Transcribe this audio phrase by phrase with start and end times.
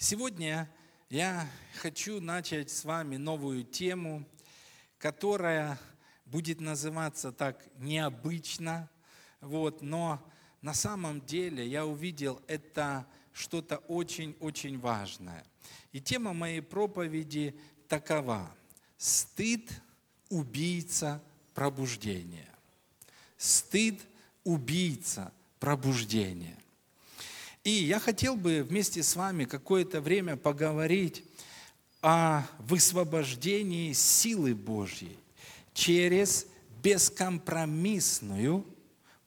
[0.00, 0.70] Сегодня
[1.10, 1.50] я
[1.82, 4.24] хочу начать с вами новую тему,
[4.96, 5.76] которая
[6.24, 8.88] будет называться так необычно,
[9.40, 10.24] вот, но
[10.62, 15.44] на самом деле я увидел это что-то очень-очень важное.
[15.90, 17.58] И тема моей проповеди
[17.88, 18.48] такова.
[18.98, 19.68] Стыд–
[20.28, 21.20] убийца
[21.54, 22.54] пробуждения.
[23.36, 24.00] Стыд–
[24.44, 26.56] убийца пробуждения.
[27.64, 31.24] И я хотел бы вместе с вами какое-то время поговорить
[32.00, 35.18] о высвобождении силы Божьей
[35.74, 36.46] через
[36.82, 38.64] бескомпромиссную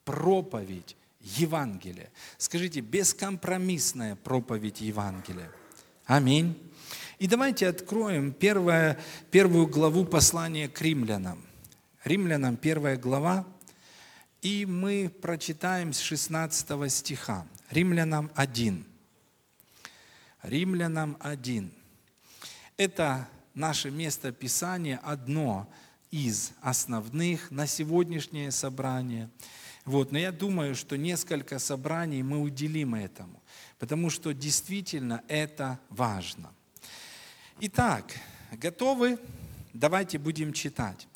[0.05, 2.09] проповедь Евангелия.
[2.37, 5.51] Скажите, бескомпромиссная проповедь Евангелия.
[6.05, 6.57] Аминь.
[7.19, 11.43] И давайте откроем первое, первую главу послания к римлянам.
[12.03, 13.45] Римлянам первая глава,
[14.41, 17.45] и мы прочитаем с 16 стиха.
[17.69, 18.85] Римлянам 1.
[20.41, 21.71] Римлянам 1.
[22.77, 25.69] Это наше место Писания, одно
[26.09, 29.29] из основных на сегодняшнее собрание.
[29.85, 33.41] Вот, но я думаю, что несколько собраний мы уделим этому,
[33.79, 36.51] потому что действительно это важно.
[37.59, 38.11] Итак,
[38.51, 39.19] готовы?
[39.73, 41.07] Давайте будем читать.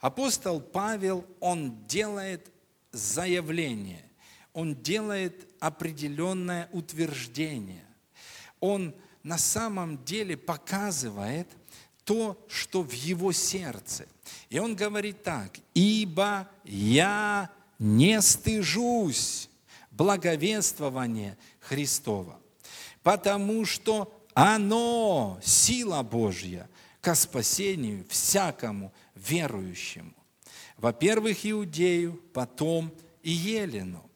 [0.00, 2.51] Апостол Павел, он делает
[2.92, 4.04] заявление,
[4.52, 7.84] он делает определенное утверждение.
[8.60, 11.48] Он на самом деле показывает
[12.04, 14.06] то, что в его сердце.
[14.50, 19.48] И он говорит так, «Ибо я не стыжусь
[19.90, 22.38] благовествования Христова,
[23.02, 26.68] потому что оно, сила Божья,
[27.00, 30.14] ко спасению всякому верующему.
[30.82, 34.10] Во-первых, Иудею, потом и Елену.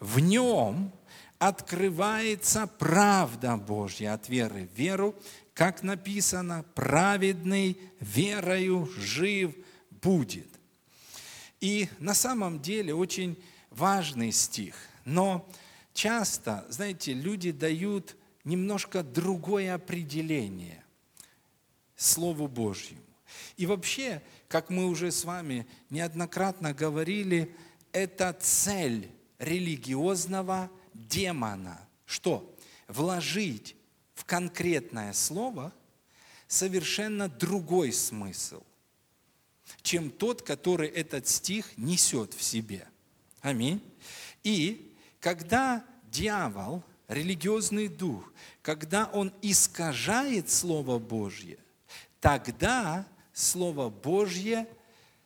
[0.00, 0.92] В нем
[1.38, 5.14] открывается правда Божья от веры в веру,
[5.54, 9.54] как написано, праведный верою жив
[10.02, 10.48] будет.
[11.60, 15.48] И на самом деле очень важный стих, но
[15.94, 20.82] часто, знаете, люди дают немножко другое определение
[21.94, 23.07] Слову Божьему.
[23.56, 27.54] И вообще, как мы уже с вами неоднократно говорили,
[27.92, 31.80] это цель религиозного демона.
[32.06, 32.54] Что?
[32.88, 33.76] Вложить
[34.14, 35.72] в конкретное слово
[36.46, 38.62] совершенно другой смысл,
[39.82, 42.88] чем тот, который этот стих несет в себе.
[43.40, 43.82] Аминь.
[44.42, 51.58] И когда дьявол, религиозный дух, когда он искажает Слово Божье,
[52.20, 53.06] тогда
[53.38, 54.66] Слово Божье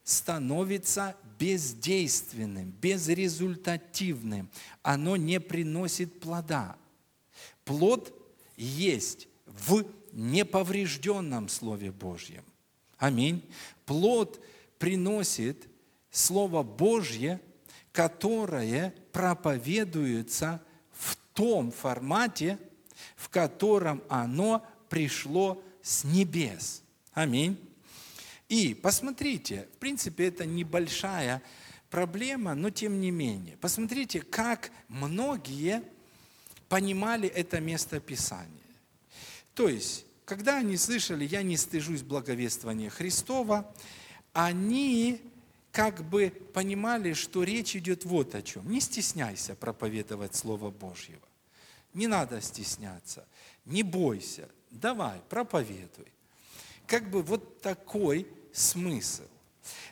[0.05, 4.51] становится бездейственным, безрезультативным.
[4.83, 6.77] Оно не приносит плода.
[7.65, 8.15] Плод
[8.59, 12.45] есть в неповрежденном Слове Божьем.
[12.99, 13.43] Аминь.
[13.87, 14.45] Плод
[14.79, 15.67] приносит
[16.11, 17.41] Слово Божье,
[17.93, 22.59] которое проповедуется в том формате,
[23.17, 26.83] в котором оно пришло с небес.
[27.15, 27.72] Аминь.
[28.53, 31.43] И посмотрите, в принципе, это небольшая
[31.89, 33.57] проблема, но тем не менее.
[33.57, 35.83] Посмотрите, как многие
[36.69, 38.77] понимали это место Писания.
[39.55, 43.75] То есть, когда они слышали «я не стыжусь благовествования Христова»,
[44.35, 45.23] они
[45.71, 48.71] как бы понимали, что речь идет вот о чем.
[48.71, 51.27] Не стесняйся проповедовать Слово Божьего.
[51.95, 53.27] Не надо стесняться.
[53.65, 54.51] Не бойся.
[54.71, 56.13] Давай, проповедуй.
[56.87, 59.25] Как бы вот такой смысл.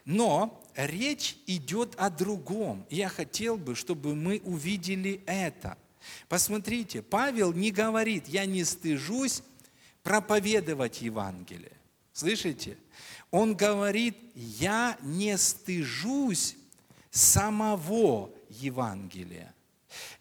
[0.04, 2.87] Но речь идет о другом.
[2.91, 5.76] Я хотел бы, чтобы мы увидели это.
[6.28, 9.43] Посмотрите, Павел не говорит, я не стыжусь
[10.03, 11.72] проповедовать Евангелие.
[12.12, 12.76] Слышите?
[13.31, 16.56] Он говорит, я не стыжусь
[17.10, 19.54] самого Евангелия.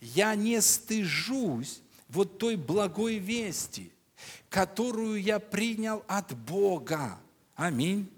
[0.01, 3.91] Я не стыжусь вот той благой вести,
[4.49, 7.19] которую я принял от Бога.
[7.55, 8.09] Аминь.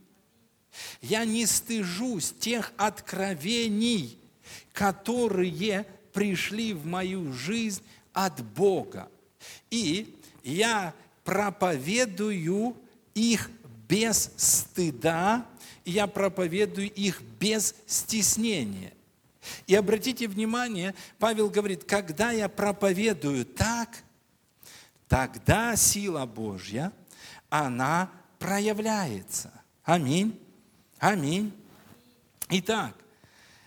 [1.02, 4.18] Я не стыжусь тех откровений,
[4.74, 7.84] которые пришли в мою жизнь
[8.14, 9.10] от Бога.
[9.70, 12.76] И я проповедую
[13.14, 13.50] их
[13.88, 15.46] без стыда,
[15.84, 18.94] и я проповедую их без стеснения.
[19.68, 23.90] И обратите внимание, Павел говорит, когда я проповедую так,
[25.08, 26.92] тогда сила Божья,
[27.50, 28.10] она
[28.40, 29.52] проявляется.
[29.84, 30.40] Аминь.
[31.02, 31.52] Аминь.
[32.50, 32.96] Итак,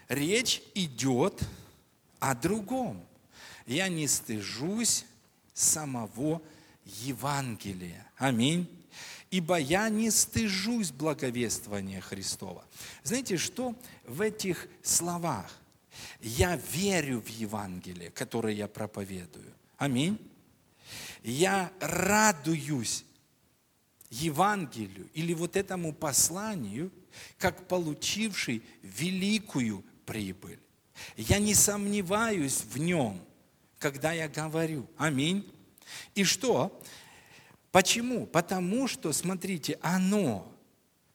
[0.08, 1.42] речь идет
[2.20, 3.04] о другом.
[3.66, 5.04] Я не стыжусь
[5.52, 6.40] самого
[6.84, 8.06] Евангелие.
[8.18, 8.68] Аминь.
[9.32, 12.64] Ибо я не стыжусь благовествования Христова.
[13.02, 15.50] Знаете, что в этих словах?
[16.20, 19.52] Я верю в Евангелие, которое я проповедую.
[19.76, 20.20] Аминь.
[21.24, 23.04] Я радуюсь
[24.08, 26.92] Евангелию или вот этому посланию,
[27.38, 30.60] как получивший великую прибыль.
[31.16, 33.20] Я не сомневаюсь в нем,
[33.78, 34.88] когда я говорю.
[34.96, 35.50] Аминь.
[36.14, 36.80] И что?
[37.72, 38.26] Почему?
[38.26, 40.50] Потому что, смотрите, оно,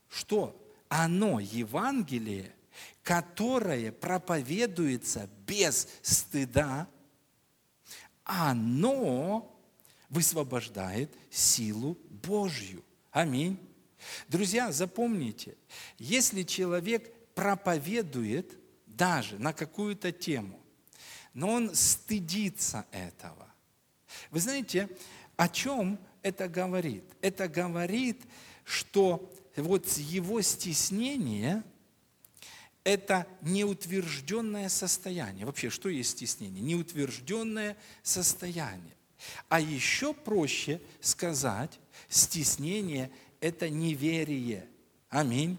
[0.09, 0.55] что?
[0.89, 2.53] Оно, Евангелие,
[3.03, 6.87] которое проповедуется без стыда,
[8.23, 9.55] оно
[10.09, 12.83] высвобождает силу Божью.
[13.11, 13.57] Аминь.
[14.27, 15.55] Друзья, запомните,
[15.97, 20.59] если человек проповедует даже на какую-то тему,
[21.33, 23.47] но он стыдится этого.
[24.31, 24.89] Вы знаете,
[25.37, 27.03] о чем это говорит?
[27.21, 28.21] Это говорит,
[28.63, 31.63] что вот его стеснение–
[32.83, 35.45] это неутвержденное состояние.
[35.45, 36.61] Вообще, что есть стеснение?
[36.61, 38.95] Неутвержденное состояние.
[39.49, 41.79] А еще проще сказать,
[42.09, 44.67] стеснение– это неверие.
[45.09, 45.57] Аминь.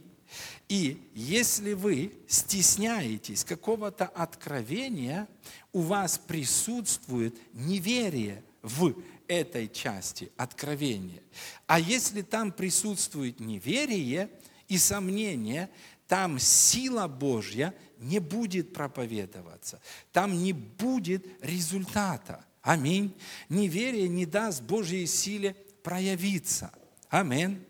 [0.68, 5.26] И если вы стесняетесь какого-то откровения,
[5.72, 8.94] у вас присутствует неверие в
[9.26, 11.22] этой части откровения.
[11.66, 14.30] А если там присутствует неверие
[14.68, 15.70] и сомнение,
[16.06, 19.80] там сила Божья не будет проповедоваться,
[20.12, 22.44] там не будет результата.
[22.62, 23.16] Аминь.
[23.48, 26.72] Неверие не даст Божьей силе проявиться.
[27.08, 27.64] Аминь.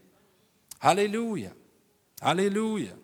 [0.80, 1.54] Аллилуйя.
[2.20, 2.96] Аллилуйя.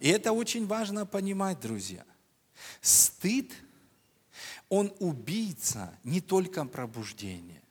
[0.00, 2.04] И это очень важно понимать, друзья.
[2.80, 3.52] Стыд,
[4.68, 7.62] он убийца не только пробуждения.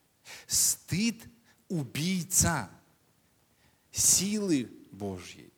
[0.48, 1.21] Стыд–
[1.68, 2.69] убийца
[3.92, 5.51] силы Божьей.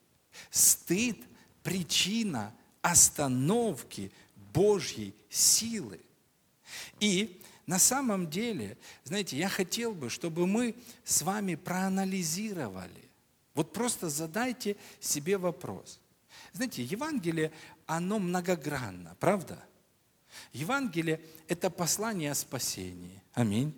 [0.49, 1.21] Стыд–
[1.63, 4.11] причина остановки
[4.53, 5.99] Божьей силы.
[6.99, 13.09] И на самом деле, знаете, я хотел бы, чтобы мы с вами проанализировали.
[13.55, 15.99] Вот просто задайте себе вопрос.
[16.53, 17.51] Знаете, Евангелие,
[17.85, 19.63] оно многогранно, правда?
[20.53, 23.21] Евангелие– это послание о спасении.
[23.33, 23.73] Аминь.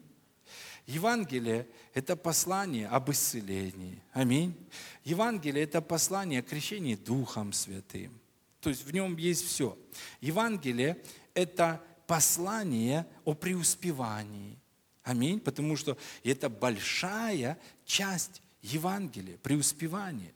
[0.86, 4.02] Евангелие– это послание об исцелении.
[4.14, 4.56] Аминь.
[5.04, 8.20] Евангелие– это послание о крещении Духом Святым.
[8.60, 9.78] То есть в нем есть все.
[10.20, 10.98] Евангелие–
[11.34, 14.58] это послание о преуспевании.
[15.04, 15.40] Аминь.
[15.40, 20.34] Потому что это большая часть Евангелия, преуспевания.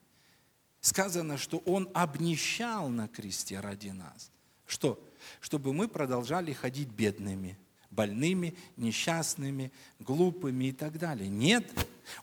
[0.82, 4.32] Сказано, что Он обнищал на кресте ради нас.
[4.66, 5.04] Что?
[5.40, 7.58] Чтобы мы продолжали ходить бедными,
[7.90, 11.30] больными, несчастными, глупыми и так далее.
[11.30, 11.70] Нет,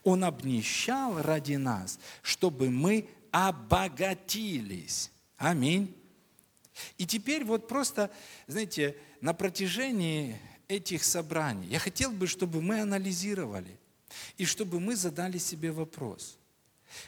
[0.03, 5.11] Он обнищал ради нас, чтобы мы обогатились.
[5.37, 5.95] Аминь.
[6.97, 8.11] И теперь вот просто,
[8.47, 10.39] знаете, на протяжении
[10.69, 13.79] этих собраний я хотел бы, чтобы мы анализировали
[14.37, 16.39] и чтобы мы задали себе вопрос,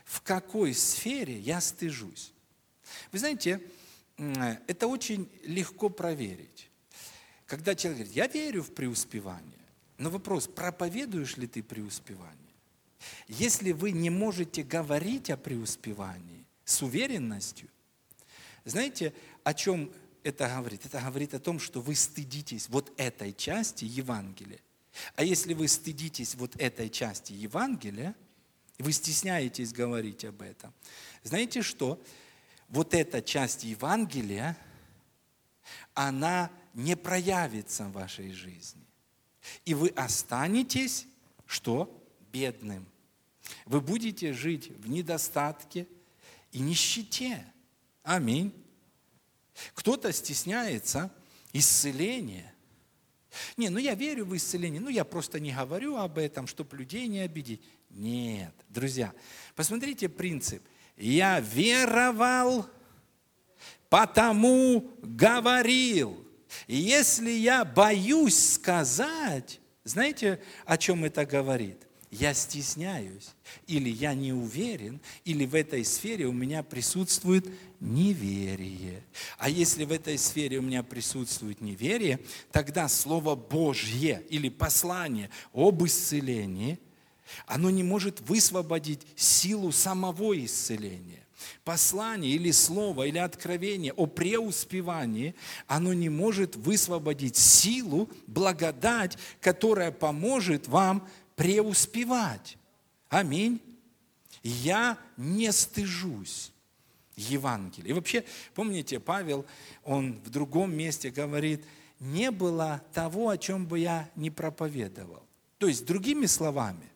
[0.05, 2.32] в какой сфере я стыжусь.
[3.12, 3.61] Вы знаете,
[4.67, 6.69] это очень легко проверить.
[7.46, 9.58] Когда человек говорит, я верю в преуспевание,
[9.99, 12.37] но вопрос, проповедуешь ли ты преуспевание?
[13.28, 17.68] Если вы не можете говорить о преуспевании с уверенностью,
[18.64, 19.12] знаете,
[19.45, 20.85] о чем это говорит?
[20.87, 24.61] Это говорит о том, что вы стыдитесь вот этой части Евангелия.
[25.14, 28.14] А если вы стыдитесь вот этой части Евангелия,
[28.79, 30.73] вы стесняетесь говорить об этом,
[31.23, 32.02] знаете что?
[32.69, 34.57] Вот эта часть Евангелия,
[35.95, 38.87] она не проявится в вашей жизни.
[39.64, 41.07] И вы останетесь,
[41.47, 41.97] что?
[42.33, 42.87] Бедным.
[43.64, 45.88] Вы будете жить в недостатке
[46.52, 47.45] и нищете.
[48.02, 48.52] Аминь.
[49.75, 51.12] Кто-то стесняется
[51.52, 52.54] исцеления.
[53.57, 57.07] Не, ну я верю в исцеление, ну я просто не говорю об этом, чтобы людей
[57.07, 57.62] не обидеть.
[57.90, 59.12] Нет, друзья,
[59.54, 60.62] посмотрите принцип.
[60.97, 62.66] Я веровал,
[63.88, 66.26] потому говорил.
[66.66, 71.87] И если я боюсь сказать, знаете, о чем это говорит?
[72.11, 73.30] я стесняюсь,
[73.66, 77.47] или я не уверен, или в этой сфере у меня присутствует
[77.80, 79.02] неверие.
[79.38, 82.20] А если в этой сфере у меня присутствует неверие,
[82.52, 86.78] тогда Слово Божье или послание об исцелении,
[87.46, 91.16] оно не может высвободить силу самого исцеления.
[91.64, 95.34] послание или слово, или откровение о преуспевании,
[95.66, 102.58] оно не может высвободить силу, благодать, которая поможет вам преуспевать.
[103.08, 103.58] Аминь.
[104.42, 106.52] Я не стыжусь
[107.17, 107.90] Евангелия.
[107.90, 108.25] И вообще,
[108.55, 109.45] помните, Павел,
[109.85, 111.64] он в другом месте говорит,
[112.00, 115.23] не было того, о чем бы я не проповедовал.
[115.59, 116.88] То есть, другими словами,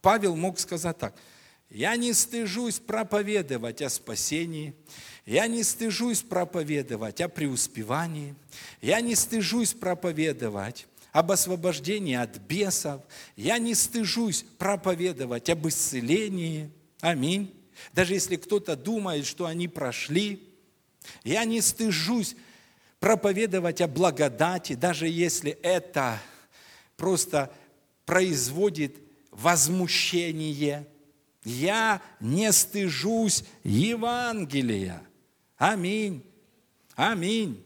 [0.00, 1.14] Павел мог сказать так,
[1.68, 4.74] я не стыжусь проповедовать о спасении,
[5.26, 8.34] я не стыжусь проповедовать о преуспевании,
[8.80, 13.02] я не стыжусь проповедовать об освобождении от бесов,
[13.36, 16.70] я не стыжусь проповедовать об исцелении.
[17.00, 17.55] Аминь.
[17.92, 20.42] Даже если кто-то думает, что они прошли,
[21.24, 22.36] я не стыжусь
[23.00, 26.20] проповедовать о благодати, даже если это
[26.96, 27.52] просто
[28.04, 28.96] производит
[29.30, 30.86] возмущение.
[31.44, 35.02] Я не стыжусь Евангелия.
[35.56, 36.24] Аминь.
[36.94, 37.64] Аминь.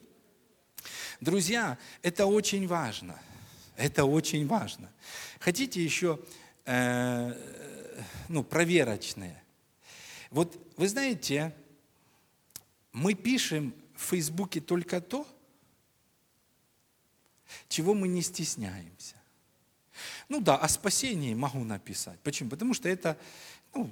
[1.20, 3.18] Друзья, это очень важно.
[3.76, 4.90] Это очень важно.
[5.38, 6.18] Хотите еще
[6.66, 7.34] э,
[8.28, 9.39] ну, проверочные?
[10.30, 11.54] Вот вы знаете,
[12.92, 15.26] мы пишем в Фейсбуке только то,
[17.68, 19.16] чего мы не стесняемся.
[20.28, 22.18] Ну да, о спасении могу написать.
[22.20, 22.50] Почему?
[22.50, 23.18] Потому что это
[23.74, 23.90] ну,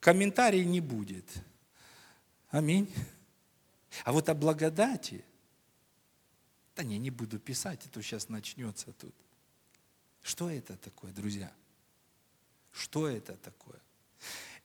[0.00, 1.26] комментарий не будет.
[2.50, 2.92] Аминь.
[4.04, 5.24] А вот о благодати,
[6.76, 9.14] да не, не буду писать, это сейчас начнется тут.
[10.22, 11.52] Что это такое, друзья?
[12.72, 13.80] Что это такое?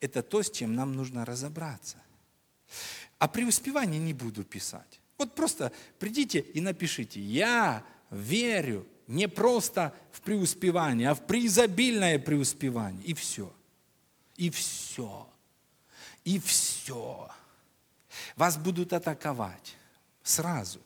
[0.02, 1.96] Это то, с чем нам нужно разобраться.
[3.20, 5.00] А преуспевание не буду писать.
[5.16, 13.04] Вот просто придите и напишите, я верю не просто в преуспевание, а в преизобильное преуспевание.
[13.04, 13.54] И все.
[14.36, 15.28] И все.
[16.24, 17.30] И все.
[18.34, 19.76] Вас будут атаковать
[20.24, 20.80] сразу.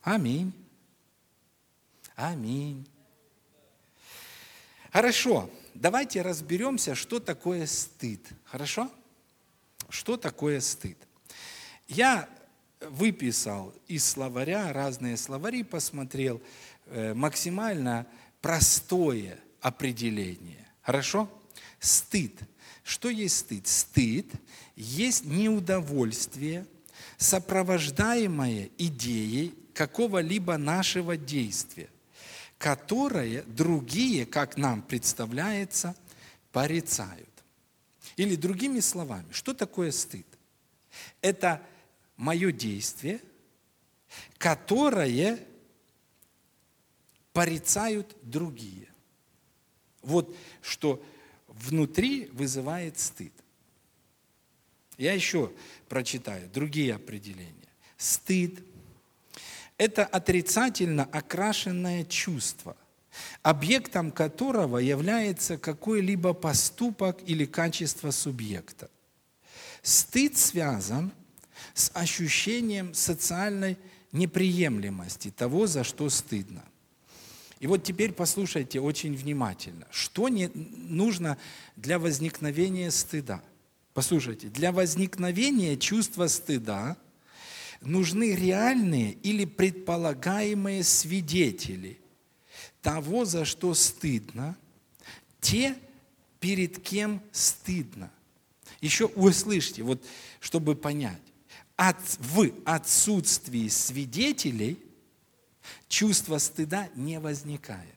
[0.00, 0.50] Аминь.
[2.16, 2.88] Аминь.
[4.90, 8.20] Хорошо, давайте разберемся, что такое стыд.
[8.44, 8.90] Хорошо?
[9.88, 10.96] Что такое стыд?
[11.86, 12.28] Я
[12.80, 16.40] выписал из словаря, разные словари посмотрел,
[16.86, 18.06] э, максимально
[18.40, 20.66] простое определение.
[20.82, 21.30] Хорошо?
[21.80, 22.32] Стыд.
[22.82, 23.66] Что есть стыд?
[23.66, 24.26] Стыд
[24.76, 26.66] есть неудовольствие,
[27.16, 31.88] сопровождаемое идеей какого-либо нашего действия,
[32.64, 35.94] которое другие, как нам представляется,
[36.50, 37.28] порицают.
[38.16, 40.26] Или другими словами, что такое стыд?
[41.20, 41.60] Это
[42.16, 43.20] мое действие,
[44.38, 45.46] которое
[47.34, 48.88] порицают другие.
[50.00, 51.04] Вот что
[51.48, 53.34] внутри вызывает стыд.
[54.96, 55.52] Я еще
[55.90, 57.68] прочитаю другие определения.
[57.98, 58.64] Стыд–
[59.78, 62.76] это отрицательно окрашенное чувство,
[63.42, 68.90] объектом которого является какой-либо поступок или качество субъекта.
[69.82, 71.12] Стыд связан
[71.74, 73.76] с ощущением социальной
[74.12, 76.64] неприемлемости того, за что стыдно.
[77.60, 81.38] И вот теперь послушайте очень внимательно, что не нужно
[81.76, 83.42] для возникновения стыда.
[83.92, 86.96] Послушайте, для возникновения чувства стыда
[87.86, 91.98] нужны реальные или предполагаемые свидетели
[92.82, 94.56] того, за что стыдно,
[95.40, 95.76] те,
[96.40, 98.10] перед кем стыдно.
[98.80, 100.04] Еще услышьте, вот,
[100.40, 101.22] чтобы понять.
[101.76, 104.78] От, в отсутствии свидетелей
[105.88, 107.93] чувство стыда не возникает.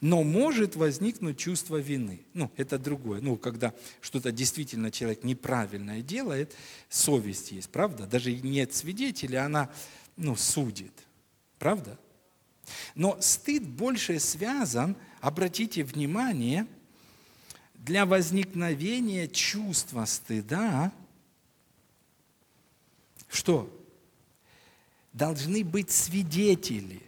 [0.00, 2.20] Но может возникнуть чувство вины.
[2.34, 3.20] Ну, это другое.
[3.20, 6.54] Ну, когда что-то действительно человек неправильное делает,
[6.88, 8.06] совесть есть, правда?
[8.06, 9.70] Даже нет свидетеля, она,
[10.16, 10.92] ну, судит.
[11.58, 11.98] Правда?
[12.94, 16.66] Но стыд больше связан, обратите внимание,
[17.74, 20.92] для возникновения чувства стыда,
[23.28, 23.72] что?
[25.16, 27.00] должны быть свидетели.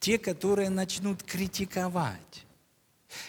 [0.00, 2.46] Те, которые начнут критиковать.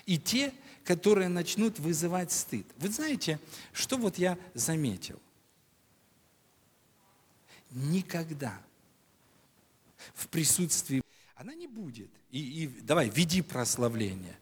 [0.06, 2.66] И те, которые начнут вызывать стыд.
[2.78, 3.40] Вы знаете,
[3.74, 5.20] что вот я заметил?
[7.72, 8.60] Никогда
[10.14, 11.02] в присутствии
[11.36, 12.10] она не будет.
[12.32, 14.38] И, и давай, веди прославление.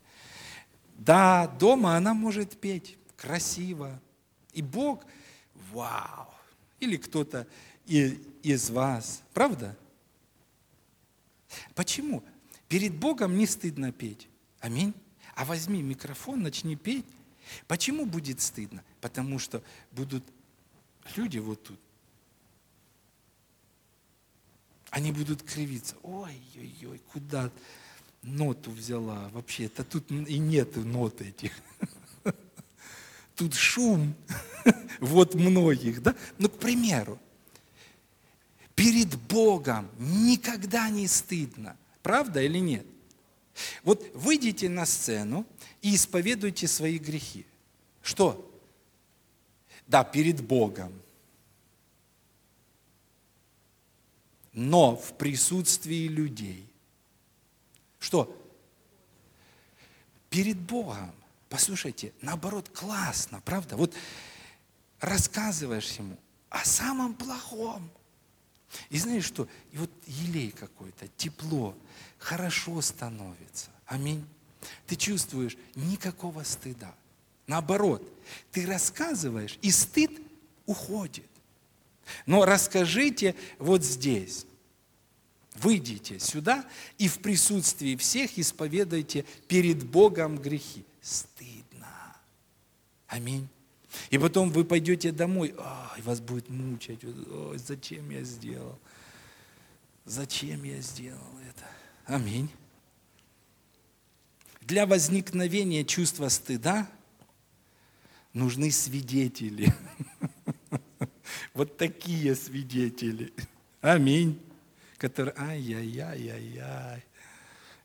[0.97, 3.99] Да, дома она может петь красиво.
[4.53, 5.03] И Бог,
[5.71, 6.33] вау.
[6.79, 7.47] Или кто-то
[7.85, 9.21] из вас.
[9.33, 9.77] Правда?
[11.75, 12.23] Почему?
[12.67, 14.27] Перед Богом не стыдно петь.
[14.59, 14.93] Аминь.
[15.35, 17.05] А возьми микрофон, начни петь.
[17.67, 18.83] Почему будет стыдно?
[19.01, 20.23] Потому что будут
[21.15, 21.79] люди вот тут.
[24.89, 25.95] Они будут кривиться.
[26.01, 27.51] Ой-ой-ой, куда
[28.23, 29.29] ноту взяла?
[29.29, 31.51] Вообще-то тут и нет нот этих.
[33.35, 34.15] Тут шум.
[34.99, 36.15] Вот многих, да?
[36.39, 37.19] Ну, к примеру,
[38.77, 41.75] перед Богом никогда не стыдно.
[42.03, 42.85] Правда или нет?
[43.83, 45.47] Вот выйдите на сцену
[45.81, 47.47] и исповедуйте свои грехи.
[48.03, 48.47] Что?
[49.87, 50.93] Да, перед Богом.
[54.53, 56.71] Но в присутствии людей.
[57.99, 58.31] Что?
[60.29, 61.11] Перед Богом.
[61.49, 63.75] Послушайте, наоборот, классно, правда?
[63.75, 63.95] Вот
[64.99, 66.15] рассказываешь ему
[66.49, 67.89] о самом плохом.
[68.89, 69.47] И знаешь что?
[69.71, 71.75] И вот елей какой-то, тепло,
[72.17, 73.69] хорошо становится.
[73.85, 74.25] Аминь.
[74.85, 76.93] Ты чувствуешь никакого стыда.
[77.47, 78.03] Наоборот,
[78.51, 80.11] ты рассказываешь, и стыд
[80.65, 81.29] уходит.
[82.25, 84.45] Но расскажите вот здесь.
[85.55, 86.65] Выйдите сюда
[86.97, 90.85] и в присутствии всех исповедайте перед Богом грехи.
[91.01, 92.15] Стыдно.
[93.07, 93.47] Аминь.
[94.09, 97.03] И потом вы пойдете домой, а, и вас будет мучать.
[97.03, 98.77] Ой, зачем я сделал?
[100.05, 101.65] Зачем я сделал это?
[102.05, 102.49] Аминь.
[104.61, 106.89] Для возникновения чувства стыда
[108.33, 109.73] нужны свидетели.
[111.53, 113.33] Вот такие свидетели.
[113.81, 114.39] Аминь.
[114.97, 117.03] Которые, ай-яй-яй-яй-яй.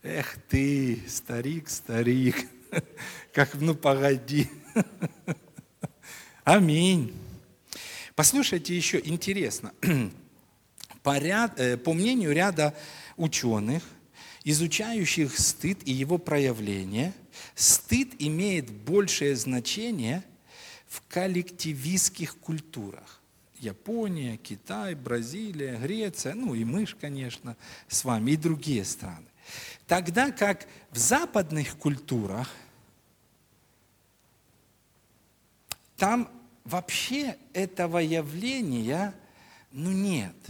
[0.02, 2.36] Эх ты, старик, старик.
[3.32, 4.50] Как, ну погоди.
[6.44, 7.14] Аминь.
[8.16, 9.72] Послушайте еще, интересно.
[11.04, 12.74] По, ряд, э, по мнению ряда
[13.16, 13.82] ученых,
[14.44, 17.12] изучающих стыд и его проявление,
[17.54, 20.22] стыд имеет большее значение
[20.88, 23.20] в коллективистских культурах.
[23.58, 27.56] Япония, Китай, Бразилия, Греция, ну и мы, конечно,
[27.88, 29.26] с вами, и другие страны.
[29.86, 32.48] Тогда как в западных культурах
[36.02, 36.28] там
[36.64, 39.14] вообще этого явления
[39.72, 40.36] ну нет–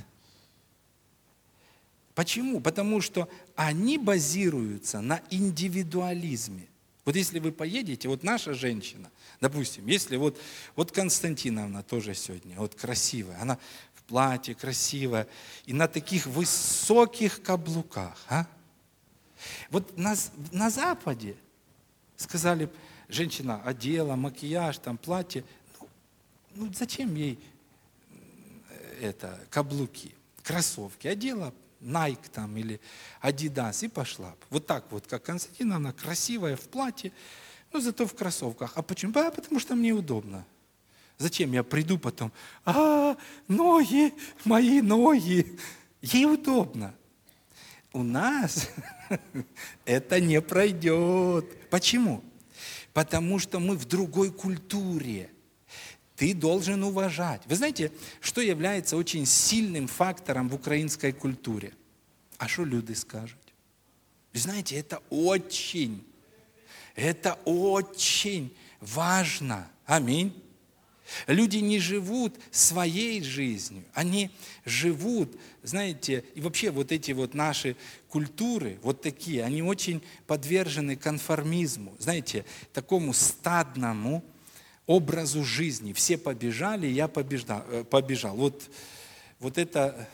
[2.14, 2.60] Почему?
[2.60, 6.66] Потому что они базируются на индивидуализме.
[7.04, 10.38] Вот если вы поедете, вот наша женщина, допустим, если вот,
[10.76, 13.58] вот Константиновна тоже сегодня, вот красивая, она
[13.94, 15.26] в платье красивая,
[15.64, 18.46] и на таких высоких каблуках, а?
[19.70, 20.14] Вот на,
[20.52, 21.34] на Западе
[22.16, 22.70] сказали,
[23.08, 25.44] женщина одела, макияж, там платье,
[26.54, 27.38] ну, зачем ей
[29.00, 32.80] это, каблуки, кроссовки, одела Nike там или
[33.20, 34.34] Adidas и пошла.
[34.50, 37.12] Вот так вот, как Константина, она красивая в платье,
[37.72, 38.72] но зато в кроссовках.
[38.76, 39.12] А почему?
[39.18, 40.44] А, потому что мне удобно.
[41.18, 42.32] Зачем я приду потом?
[42.64, 43.16] А,
[43.48, 44.12] ноги,
[44.44, 45.58] мои ноги.
[46.00, 46.94] Ей удобно.
[47.92, 48.68] У нас
[49.84, 51.68] это не пройдет.
[51.70, 52.22] Почему?
[52.92, 55.30] Потому что мы в другой культуре.
[56.16, 57.42] Ты должен уважать.
[57.46, 61.72] Вы знаете, что является очень сильным фактором в украинской культуре?
[62.38, 63.38] А что люди скажут?
[64.32, 66.04] Вы знаете, это очень,
[66.94, 69.68] это очень важно.
[69.86, 70.32] Аминь.
[71.26, 74.30] Люди не живут своей жизнью, они
[74.64, 77.76] живут, знаете, и вообще вот эти вот наши
[78.08, 84.24] культуры, вот такие, они очень подвержены конформизму, знаете, такому стадному
[84.86, 85.92] образу жизни.
[85.92, 88.36] Все побежали, я побеждал, э, побежал.
[88.36, 88.70] Вот,
[89.38, 90.08] вот это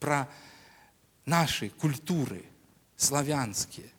[0.00, 0.28] про
[1.24, 2.42] наши культуры
[2.96, 3.90] славянские.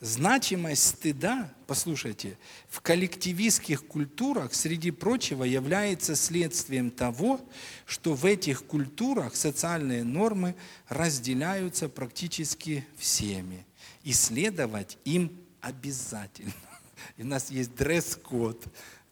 [0.00, 2.38] Значимость стыда, послушайте,
[2.68, 7.40] в коллективистских культурах, среди прочего, является следствием того,
[7.84, 10.54] что в этих культурах социальные нормы
[10.88, 13.66] разделяются практически всеми.
[14.04, 16.67] И следовать им обязательно.
[17.16, 18.64] И у нас есть дресс-код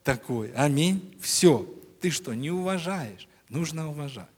[0.03, 0.53] такой.
[0.53, 1.17] Аминь.
[1.21, 1.67] Все.
[2.01, 3.29] Ты что, не уважаешь?
[3.49, 4.29] Нужно уважать.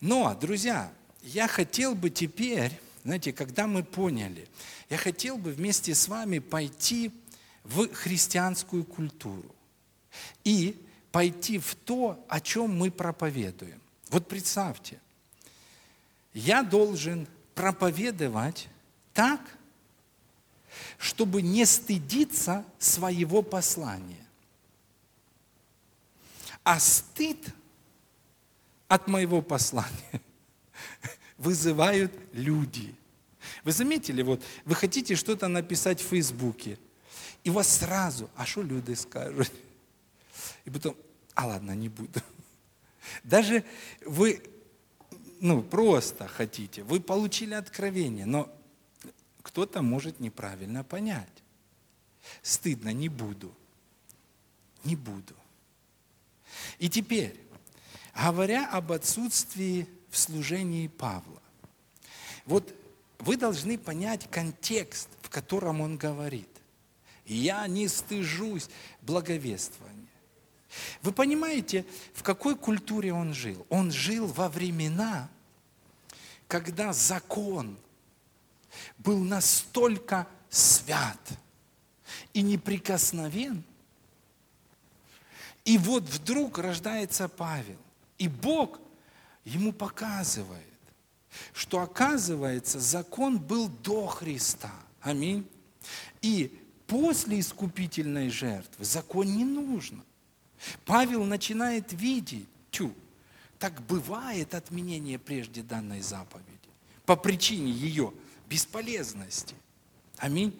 [0.00, 2.72] Но, друзья, я хотел бы теперь,
[3.04, 4.48] знаете, когда мы поняли,
[4.88, 7.10] я хотел бы вместе с вами пойти
[7.64, 9.54] в христианскую культуру
[10.44, 13.80] и пойти в то, о чем мы проповедуем.
[14.10, 15.00] Вот представьте,
[16.32, 18.68] я должен проповедовать
[19.14, 19.40] так,
[20.98, 24.24] чтобы не стыдиться своего послания.
[26.64, 27.38] А стыд
[28.88, 30.22] от моего послания
[31.38, 32.94] вызывают люди.
[33.64, 36.78] Вы заметили, вот вы хотите что-то написать в Фейсбуке,
[37.44, 39.52] и вас сразу, а что люди скажут?
[40.64, 40.96] И потом,
[41.34, 42.20] а ладно, не буду.
[43.22, 43.64] Даже
[44.04, 44.42] вы,
[45.40, 48.52] ну, просто хотите, вы получили откровение, но
[49.46, 51.44] кто-то может неправильно понять.
[52.42, 53.54] Стыдно, не буду.
[54.82, 55.36] Не буду.
[56.80, 57.40] И теперь,
[58.12, 61.40] говоря об отсутствии в служении Павла,
[62.44, 62.74] вот
[63.20, 66.50] вы должны понять контекст, в котором он говорит.
[67.24, 68.68] Я не стыжусь
[69.02, 70.08] благовествования.
[71.02, 73.64] Вы понимаете, в какой культуре он жил?
[73.68, 75.30] Он жил во времена,
[76.48, 77.78] когда закон
[78.98, 81.18] был настолько свят
[82.32, 83.62] и неприкосновен.
[85.64, 87.78] И вот вдруг рождается Павел,
[88.18, 88.78] и Бог
[89.44, 90.62] ему показывает,
[91.52, 94.72] что оказывается закон был до Христа.
[95.00, 95.46] Аминь.
[96.22, 100.04] И после искупительной жертвы закон не нужно.
[100.84, 102.94] Павел начинает видеть, тю,
[103.58, 106.56] так бывает отменение прежде данной заповеди
[107.06, 108.12] по причине ее
[108.48, 109.54] бесполезности.
[110.18, 110.58] Аминь.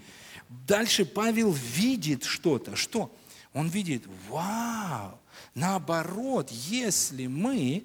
[0.49, 2.77] Дальше Павел видит что-то.
[2.77, 3.15] Что?
[3.53, 5.19] Он видит, вау,
[5.55, 7.85] наоборот, если мы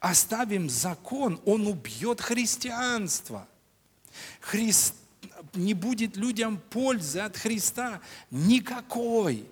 [0.00, 3.48] оставим закон, он убьет христианство.
[4.40, 4.94] Христ,
[5.54, 9.46] не будет людям пользы от Христа никакой.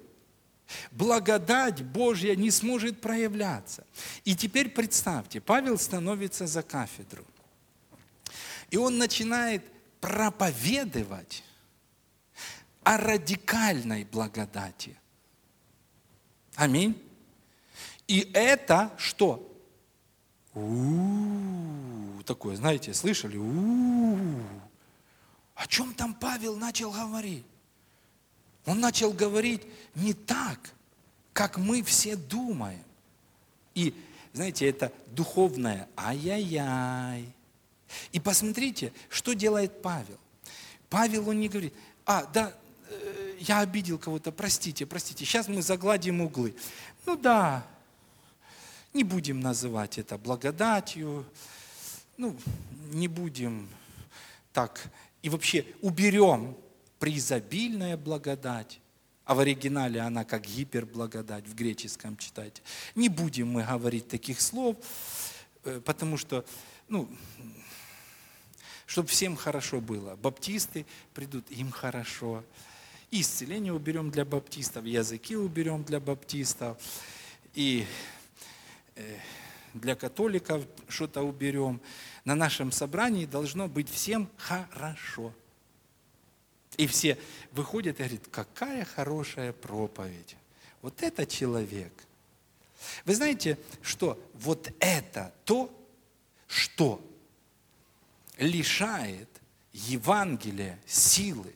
[0.90, 3.86] Благодать Божья не сможет проявляться.
[4.24, 7.24] И теперь представьте, Павел становится за кафедру.
[8.70, 9.62] И он начинает
[10.00, 11.44] проповедовать
[12.82, 14.96] о радикальной благодати.
[16.54, 17.00] Аминь.
[18.06, 19.42] И это что?
[20.54, 23.36] У-у-у, такое, знаете, слышали?
[23.36, 24.40] У-у-у.
[25.54, 27.44] О чем там Павел начал говорить?
[28.64, 29.62] Он начал говорить
[29.94, 30.58] не так,
[31.32, 32.82] как мы все думаем.
[33.74, 33.94] И,
[34.32, 37.32] знаете, это духовное ай-яй-яй.
[38.12, 40.18] И посмотрите, что делает Павел.
[40.88, 42.52] Павел, он не говорит, а, да,
[42.88, 46.54] э, я обидел кого-то, простите, простите, сейчас мы загладим углы.
[47.04, 47.66] Ну да,
[48.92, 51.26] не будем называть это благодатью,
[52.16, 52.36] ну,
[52.92, 53.68] не будем
[54.52, 54.88] так,
[55.22, 56.56] и вообще уберем
[56.98, 58.80] преизобильная благодать,
[59.24, 62.62] а в оригинале она как гиперблагодать, в греческом читайте.
[62.94, 64.76] Не будем мы говорить таких слов,
[65.64, 66.44] э, потому что,
[66.88, 67.08] ну,
[68.86, 70.16] чтобы всем хорошо было.
[70.16, 72.44] Баптисты придут, им хорошо.
[73.10, 76.78] Исцеление уберем для баптистов, языки уберем для баптистов,
[77.54, 77.86] и
[78.94, 79.18] э,
[79.74, 81.80] для католиков что-то уберем.
[82.24, 85.32] На нашем собрании должно быть всем хорошо.
[86.76, 87.18] И все
[87.52, 90.36] выходят и говорят, какая хорошая проповедь.
[90.82, 91.92] Вот это человек.
[93.04, 95.72] Вы знаете, что вот это то,
[96.46, 97.00] что
[98.36, 99.28] лишает
[99.72, 101.52] Евангелия силы.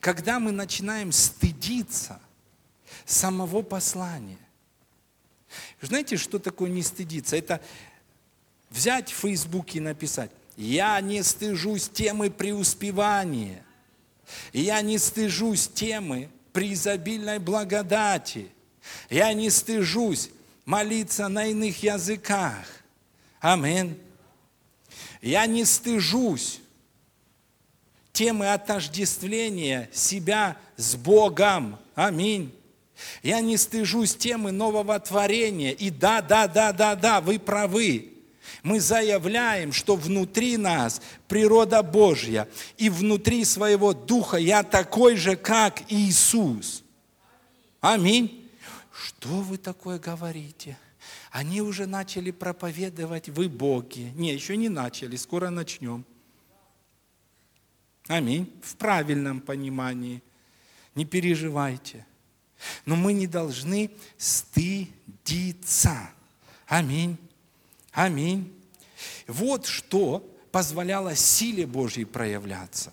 [0.00, 2.20] Когда мы начинаем стыдиться
[3.04, 4.38] самого послания.
[5.80, 7.36] Знаете, что такое не стыдиться?
[7.36, 7.60] Это
[8.68, 13.64] взять в Фейсбуке и написать, я не стыжусь темы преуспевания–
[14.52, 18.50] я не стыжусь темы преизобильной благодати.
[19.08, 20.30] Я не стыжусь
[20.64, 22.66] молиться на иных языках.
[23.40, 23.98] Аминь.
[25.20, 26.60] Я не стыжусь
[28.12, 31.78] темы отождествления себя с Богом.
[31.94, 32.54] Аминь.
[33.22, 35.72] Я не стыжусь темы нового творения.
[35.72, 38.12] И да, да, да, да, да, вы правы.
[38.62, 45.82] Мы заявляем, что внутри нас природа Божья, и внутри своего духа я такой же, как
[45.88, 46.82] Иисус.
[47.80, 48.50] Аминь.
[48.92, 50.76] Что вы такое говорите?
[51.30, 54.12] Они уже начали проповедовать, вы боги.
[54.16, 56.04] Не, еще не начали, скоро начнем.
[58.08, 58.52] Аминь.
[58.62, 60.22] В правильном понимании.
[60.94, 62.06] Не переживайте.
[62.84, 66.10] Но мы не должны стыдиться.
[66.66, 67.16] Аминь.
[67.92, 68.52] Аминь.
[69.26, 72.92] Вот что позволяло силе Божьей проявляться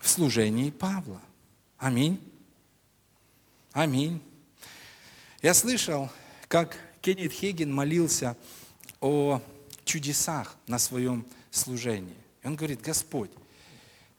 [0.00, 1.20] в служении Павла.
[1.78, 2.20] Аминь.
[3.72, 4.20] Аминь.
[5.42, 6.08] Я слышал,
[6.46, 8.36] как Кеннет Хейген молился
[9.00, 9.42] о
[9.84, 12.14] чудесах на своем служении.
[12.44, 13.30] И он говорит, Господь,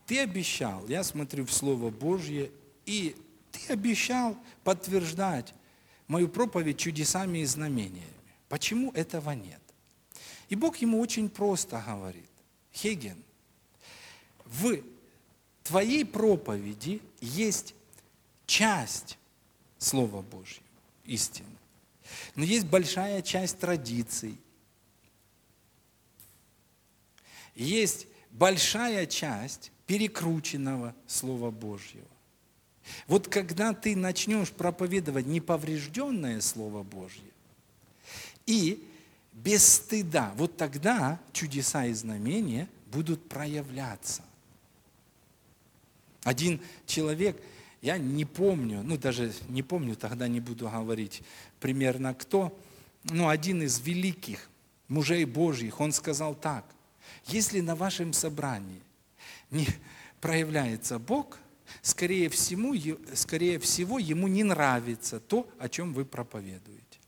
[0.06, 2.52] ты обещал, я смотрю в Слово Божье,
[2.86, 3.16] и
[3.54, 5.54] ты обещал подтверждать
[6.10, 8.04] мою проповедь чудесами и знамениями.
[8.50, 9.62] Почему этого нет?
[10.50, 12.30] И Бог ему очень просто говорит,
[12.74, 13.18] Хеген,
[14.44, 14.82] в
[15.64, 17.74] твоей проповеди есть
[18.46, 19.18] часть
[19.78, 20.63] Слова Божьего,
[21.06, 21.48] истины.
[22.36, 24.38] Но есть большая часть традиций.
[27.56, 32.08] Есть большая часть перекрученного Слова Божьего.
[33.08, 37.32] Вот когда ты начнешь проповедовать неповрежденное Слово Божье
[38.46, 38.86] и
[39.32, 44.24] без стыда, вот тогда чудеса и знамения будут проявляться.
[46.24, 47.42] Один человек,
[47.84, 51.22] я не помню, ну даже не помню, тогда не буду говорить
[51.60, 52.58] примерно кто,
[53.04, 54.50] но один из великих
[54.88, 56.64] мужей Божьих, он сказал так,
[57.28, 58.80] если на вашем собрании
[59.52, 59.68] не
[60.22, 61.38] проявляется Бог,
[61.82, 62.74] скорее всего,
[63.16, 67.00] скорее всего, ему не нравится то, о чем вы проповедуете.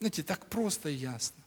[0.00, 1.44] Знаете, так просто и ясно.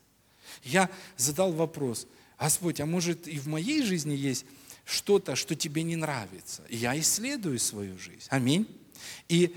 [0.62, 2.06] Я задал вопрос,
[2.38, 4.46] Господь, а может и в моей жизни есть
[4.90, 6.62] что-то, что тебе не нравится?
[6.68, 8.26] И я исследую свою жизнь.
[8.28, 8.66] Аминь.
[9.28, 9.56] И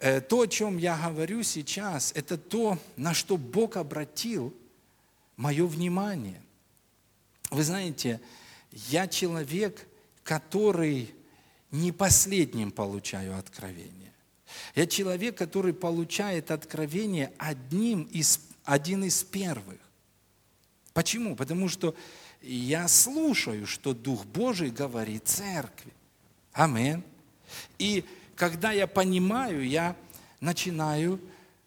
[0.00, 4.54] э, то, о чем я говорю сейчас, это то, на что Бог обратил
[5.36, 6.40] мое внимание.
[7.50, 8.20] Вы знаете,
[8.70, 9.86] я человек,
[10.22, 11.12] который
[11.70, 14.12] не последним получаю откровение.
[14.74, 19.80] Я человек, который получает откровение одним из, один из первых.
[20.92, 21.34] Почему?
[21.36, 21.96] Потому что
[22.42, 25.92] я слушаю, что Дух Божий говорит церкви.
[26.52, 27.04] Амин.
[27.78, 29.96] И когда я понимаю, я
[30.40, 31.20] начинаю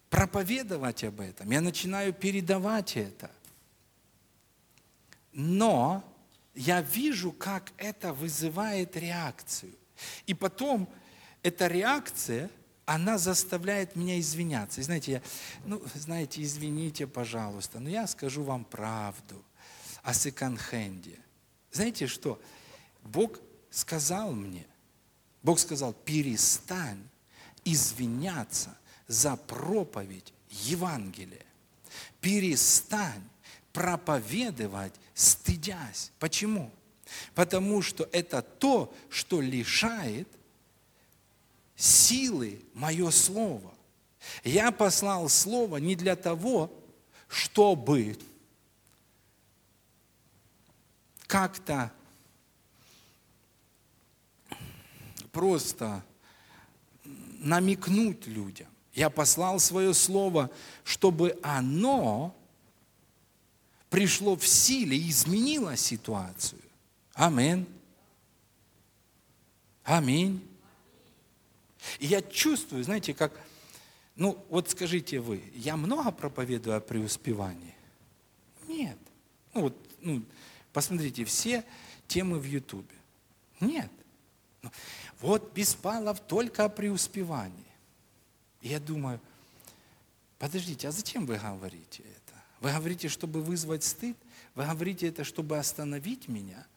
[0.09, 3.31] проповедовать об этом, я начинаю передавать это.
[5.31, 6.03] Но
[6.53, 9.73] я вижу, как это вызывает реакцию.
[10.25, 10.89] И потом
[11.41, 12.49] эта реакция,
[12.85, 14.81] она заставляет меня извиняться.
[14.81, 15.21] И знаете, я,
[15.65, 19.43] ну, знаете, извините, пожалуйста, но я скажу вам правду
[20.05, 21.19] о секонд-хенде.
[21.71, 22.39] Знаете что?
[23.03, 23.39] Бог
[23.71, 24.65] сказал мне,
[25.41, 27.03] Бог сказал, перестань
[27.65, 31.45] извиняться за проповедь Евангелия.
[32.21, 33.23] Перестань
[33.73, 36.11] проповедовать, стыдясь.
[36.19, 36.71] Почему?
[37.33, 40.27] Потому что это то, что лишает
[41.75, 43.73] силы мое слово.
[44.43, 46.71] Я послал слово не для того,
[47.27, 48.17] чтобы
[51.27, 51.91] как-то
[55.31, 56.03] просто
[57.39, 58.67] намекнуть людям.
[58.93, 60.49] Я послал свое слово,
[60.83, 62.33] чтобы оно
[63.89, 66.61] пришло в силе и изменило ситуацию.
[67.13, 67.67] Аминь.
[69.83, 70.41] Аминь.
[71.99, 73.39] И я чувствую, знаете, как,
[74.15, 77.75] ну вот скажите вы, я много проповедую о преуспевании?
[78.67, 78.97] Нет.
[79.53, 80.23] Ну вот, ну,
[80.75, 81.63] посмотрите, все
[82.07, 82.95] темы в Ютубе.
[83.59, 83.89] Нет.
[84.61, 84.69] Ну,
[85.21, 87.65] вот Беспалов только о преуспевании.
[88.61, 89.19] И я думаю,
[90.38, 92.43] подождите, а зачем вы говорите это?
[92.59, 94.15] Вы говорите, чтобы вызвать стыд?
[94.53, 96.67] Вы говорите это, чтобы остановить меня?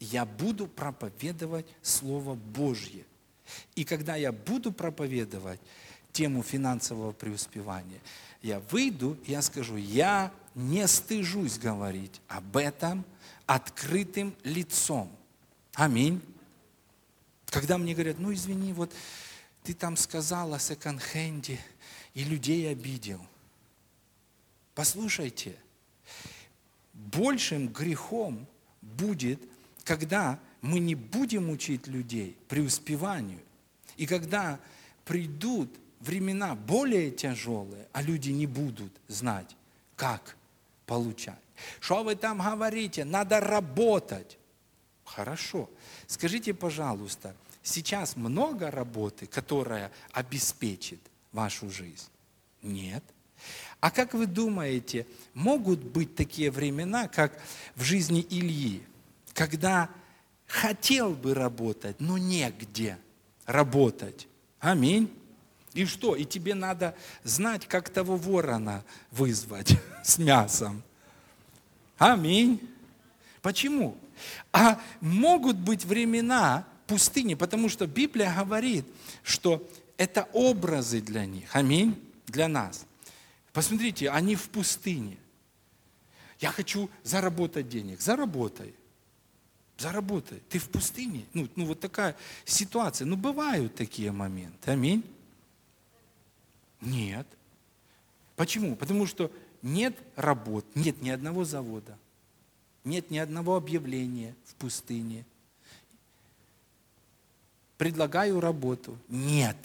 [0.00, 3.04] я буду проповедовать Слово Божье.
[3.74, 5.60] И когда я буду проповедовать
[6.12, 8.00] тему финансового преуспевания,
[8.42, 13.04] я выйду, и я скажу, я не стыжусь говорить об этом
[13.54, 15.10] открытым лицом.
[15.74, 16.20] Аминь.
[17.46, 18.92] Когда мне говорят, ну извини, вот
[19.64, 21.58] ты там сказал о секонд-хенде
[22.14, 23.20] и людей обидел.
[24.74, 25.56] Послушайте,
[26.94, 28.46] большим грехом
[28.80, 29.40] будет
[29.84, 33.40] когда мы не будем учить людей преуспеванию,
[33.96, 34.60] и когда
[35.04, 39.56] придут времена более тяжелые, а люди не будут знать,
[39.96, 40.36] как
[40.86, 41.49] получать.
[41.80, 43.04] Что вы там говорите?
[43.04, 44.38] Надо работать.
[45.04, 45.68] Хорошо.
[46.06, 51.00] Скажите, пожалуйста, сейчас много работы, которая обеспечит
[51.32, 52.08] вашу жизнь?
[52.62, 53.02] Нет.
[53.80, 57.40] А как вы думаете, могут быть такие времена, как
[57.74, 58.84] в жизни Ильи?
[59.40, 59.88] когда
[60.46, 62.98] хотел бы работать, но негде
[63.46, 64.28] работать.
[64.58, 65.10] Аминь.
[65.72, 66.14] И что?
[66.14, 66.94] И тебе надо
[67.24, 70.82] знать, как того ворона вызвать с мясом.
[72.00, 72.66] Аминь.
[73.42, 73.94] Почему?
[74.52, 78.86] А могут быть времена пустыни, потому что Библия говорит,
[79.22, 81.54] что это образы для них.
[81.54, 82.02] Аминь.
[82.26, 82.86] Для нас.
[83.52, 85.18] Посмотрите, они в пустыне.
[86.38, 88.00] Я хочу заработать денег.
[88.00, 88.74] Заработай.
[89.76, 90.40] Заработай.
[90.48, 91.26] Ты в пустыне.
[91.34, 93.04] Ну, ну вот такая ситуация.
[93.04, 94.70] Ну, бывают такие моменты.
[94.70, 95.04] Аминь.
[96.80, 97.26] Нет.
[98.40, 98.74] Почему?
[98.74, 101.98] Потому что нет работ, нет ни одного завода,
[102.84, 105.26] нет ни одного объявления в пустыне.
[107.76, 108.96] Предлагаю работу.
[109.10, 109.58] Нет.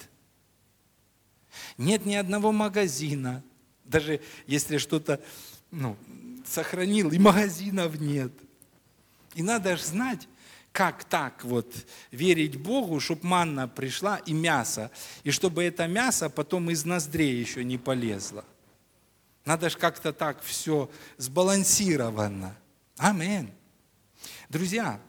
[1.77, 3.41] Нет ни одного магазина.
[3.85, 5.21] Даже если что-то
[5.71, 5.95] ну,
[6.45, 8.33] сохранил, и магазинов нет.
[9.35, 10.27] И надо же знать,
[10.73, 11.73] как так вот
[12.11, 14.91] верить Богу, чтобы манна пришла и мясо,
[15.23, 18.43] и чтобы это мясо потом из ноздрей еще не полезло.
[19.45, 22.55] Надо же как-то так все сбалансировано.
[22.97, 23.51] Амин.
[24.49, 24.99] Друзья,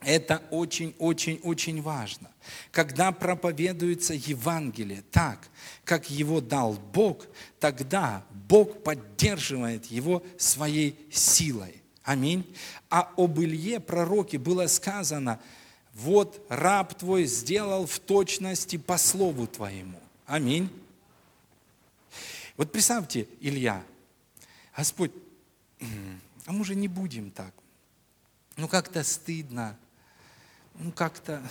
[0.00, 2.30] это очень-очень-очень важно.
[2.70, 5.48] Когда проповедуется Евангелие так,
[5.84, 7.26] как его дал Бог,
[7.58, 11.82] тогда Бог поддерживает его своей силой.
[12.02, 12.46] Аминь.
[12.90, 15.40] А об Илье, пророке, было сказано,
[15.94, 19.98] вот раб твой сделал в точности по слову твоему.
[20.26, 20.70] Аминь.
[22.56, 23.84] Вот представьте, Илья,
[24.74, 25.12] Господь,
[26.46, 27.54] а мы же не будем так.
[28.56, 29.76] Ну как-то стыдно,
[30.74, 31.46] ну как-то,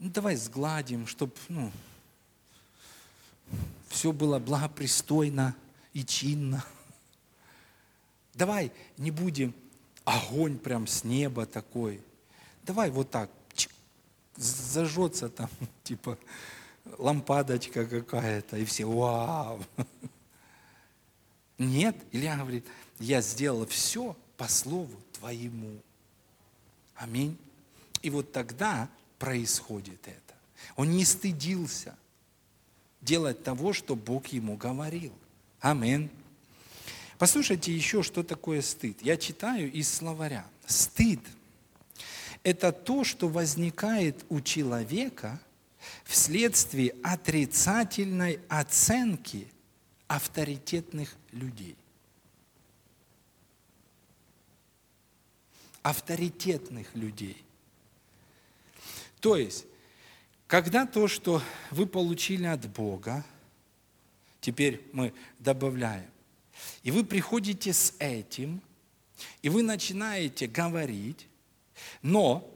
[0.00, 1.70] ну давай сгладим, чтобы, ну,
[3.88, 5.54] все было благопристойно
[5.92, 6.64] и чинно.
[8.34, 9.54] Давай не будем
[10.04, 12.02] огонь прям с неба такой.
[12.64, 13.70] Давай вот так, чик,
[14.34, 15.48] зажжется там,
[15.84, 16.18] типа,
[16.98, 19.64] лампадочка какая-то, и все, вау.
[21.58, 22.66] Нет, Илья говорит,
[22.98, 25.78] я сделал все по слову твоему.
[26.96, 27.36] Аминь.
[28.02, 30.34] И вот тогда происходит это.
[30.76, 31.96] Он не стыдился
[33.00, 35.12] делать того, что Бог ему говорил.
[35.60, 36.10] Аминь.
[37.18, 39.00] Послушайте еще, что такое стыд.
[39.02, 40.44] Я читаю из словаря.
[40.66, 41.20] Стыд–
[42.42, 45.40] это то, что возникает у человека
[46.04, 49.48] вследствие отрицательной оценки
[50.06, 51.76] авторитетных людей.
[55.82, 57.44] Авторитетных людей.
[59.20, 59.66] То есть,
[60.46, 63.24] когда то, что вы получили от Бога,
[64.40, 66.10] теперь мы добавляем,
[66.82, 68.60] и вы приходите с этим,
[69.42, 71.26] и вы начинаете говорить,
[72.02, 72.53] но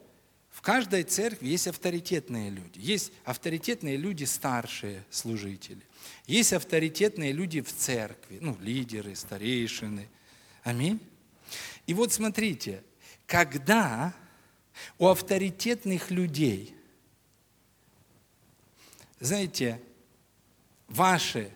[0.59, 2.81] в каждой церкви есть авторитетные люди.
[2.81, 5.87] Есть авторитетные люди, старшие служители.
[6.27, 10.09] Есть авторитетные люди в церкви, ну, лидеры, старейшины.
[10.65, 10.99] Аминь.
[11.87, 12.83] И вот смотрите,
[13.25, 14.13] когда
[14.99, 16.75] у авторитетных людей,
[19.21, 19.81] знаете,
[20.89, 21.53] ваше,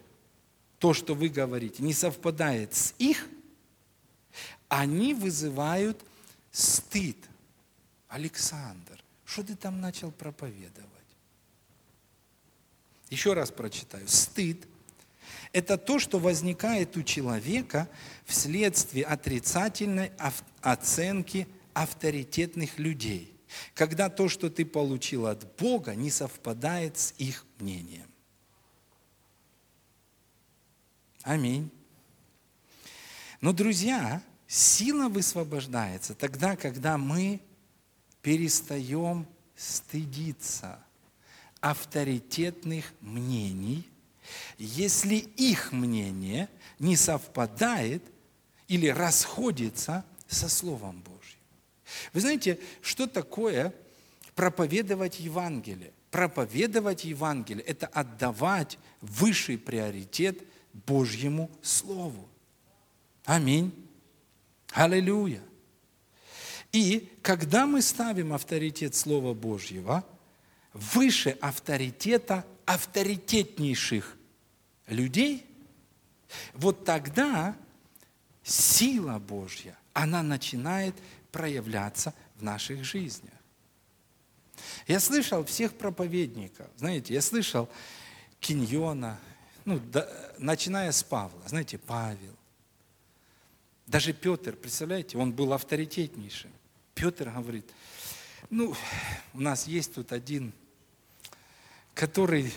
[0.79, 3.27] то, что вы говорите, не совпадает с их,
[4.69, 6.01] они вызывают
[6.53, 7.17] стыд.
[8.13, 10.87] Александр, что ты там начал проповедовать?
[13.09, 14.07] Еще раз прочитаю.
[14.07, 14.69] Стыд–
[15.53, 17.89] это то, что возникает у человека
[18.27, 20.13] вследствие отрицательной
[20.61, 23.35] оценки авторитетных людей,
[23.73, 28.11] когда то, что ты получил от Бога, не совпадает с их мнением.
[31.23, 31.71] Аминь.
[33.41, 37.41] Но, друзья, сила высвобождается тогда, когда мы
[38.23, 40.79] перестаем стыдиться
[41.61, 43.89] авторитетных мнений,
[44.59, 48.03] если их мнение не совпадает
[48.69, 51.39] или расходится со Словом Божьим.
[52.13, 53.75] Вы знаете, что такое
[54.35, 55.93] проповедовать Евангелие?
[56.11, 62.29] Проповедовать Евангелие– это отдавать высший приоритет Божьему Слову.
[63.25, 63.73] Аминь.
[64.73, 65.43] Аллилуйя.
[66.73, 70.05] И когда мы ставим авторитет Слова Божьего
[70.73, 74.17] выше авторитета авторитетнейших
[74.87, 75.47] людей,
[76.55, 77.55] вот тогда
[78.43, 80.95] сила Божья, она начинает
[81.31, 83.33] проявляться в наших жизнях.
[84.87, 87.69] Я слышал всех проповедников, знаете, я слышал
[88.41, 89.19] Киньона,
[89.65, 90.09] ну, да,
[90.39, 92.35] начиная с Павла, знаете, Павел,
[93.87, 96.51] даже Петр, представляете, он был авторитетнейшим.
[96.95, 97.71] Петр говорит,
[98.51, 98.75] ну,
[99.35, 100.53] у нас есть тут один,
[101.95, 102.53] который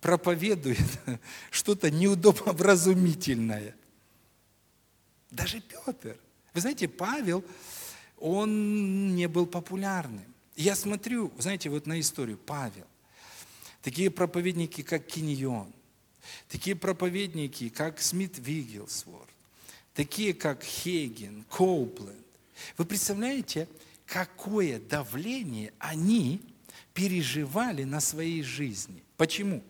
[0.00, 0.78] проповедует
[1.50, 3.74] что-то неудобовразумительное.
[5.30, 6.16] Даже Петр.
[6.54, 7.44] Вы знаете, Павел,
[8.18, 10.24] он не был популярным.
[10.54, 12.86] Я смотрю, знаете, вот на историю Павел.
[13.82, 15.72] Такие проповедники, как Киньон,
[16.48, 19.28] такие проповедники, как Смит Вигелсворт,
[19.94, 22.25] такие, как Хейген, Коупленд.
[22.76, 23.68] Вы представляете,
[24.06, 26.40] какое давление они
[26.94, 29.02] переживали на своей жизни.
[29.16, 29.62] Почему?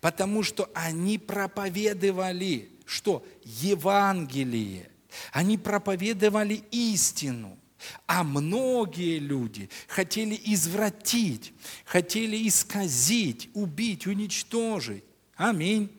[0.00, 3.24] Потому что они проповедовали, что?
[3.44, 4.90] Евангелие.
[5.32, 7.58] Они проповедовали истину.
[8.06, 11.52] А многие люди хотели извратить,
[11.84, 15.04] хотели исказить, убить, уничтожить.
[15.36, 15.90] Аминь.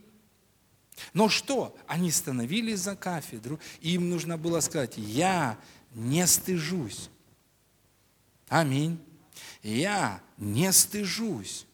[1.13, 1.75] Но что?
[1.87, 5.57] Они становились за кафедру, и им нужно было сказать, я
[5.93, 7.09] не стыжусь.
[8.49, 8.99] Аминь.
[9.61, 11.65] Я не стыжусь.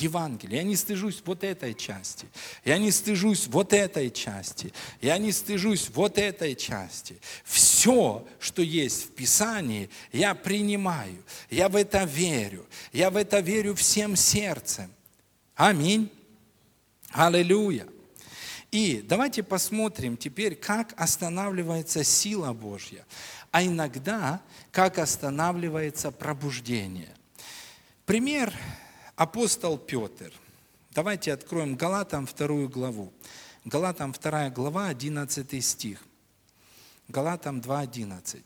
[0.00, 0.58] Евангелие.
[0.58, 2.26] Я не стыжусь вот этой части.
[2.64, 4.72] Я не стыжусь вот этой части.
[5.00, 7.20] Я не стыжусь вот этой части.
[7.44, 11.22] Все, что есть в Писании, я принимаю.
[11.50, 12.66] Я в это верю.
[12.92, 14.90] Я в это верю всем сердцем.
[15.54, 16.10] Аминь.
[17.10, 17.86] Аллилуйя.
[18.70, 23.04] И давайте посмотрим теперь, как останавливается сила Божья,
[23.52, 24.40] а иногда,
[24.72, 27.14] как останавливается пробуждение.
[28.06, 28.52] Пример
[29.14, 30.32] апостол Петр.
[30.90, 33.12] Давайте откроем Галатам вторую главу.
[33.64, 36.02] Галатам вторая глава, 11 стих.
[37.08, 38.42] Галатам 2.11.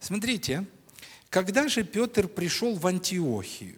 [0.00, 0.64] Смотрите,
[1.30, 3.76] когда же Петр пришел в Антиохию,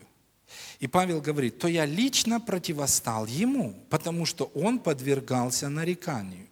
[0.78, 6.46] и Павел говорит, то я лично противостал ему, потому что он подвергался нареканию.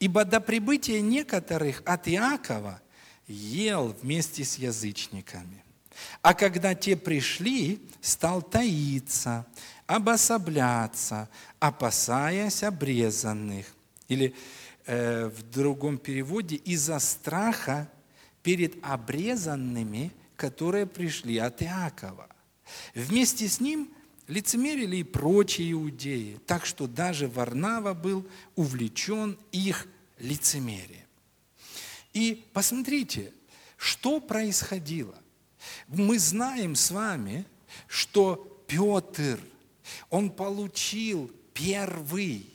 [0.00, 2.82] Ибо до прибытия некоторых от Иакова
[3.28, 5.64] ел вместе с язычниками.
[6.22, 9.46] А когда те пришли, стал таиться,
[9.86, 13.66] обособляться, опасаясь обрезанных.
[14.08, 14.34] Или
[14.86, 17.90] э, в другом переводе, из-за страха
[18.42, 22.28] перед обрезанными, которые пришли от Иакова.
[22.94, 23.90] Вместе с ним
[24.28, 29.86] лицемерили и прочие иудеи, так что даже Варнава был увлечен их
[30.18, 31.07] лицемерием.
[32.12, 33.32] И посмотрите,
[33.76, 35.14] что происходило.
[35.86, 37.44] Мы знаем с вами,
[37.86, 39.40] что Петр,
[40.10, 42.52] он получил первый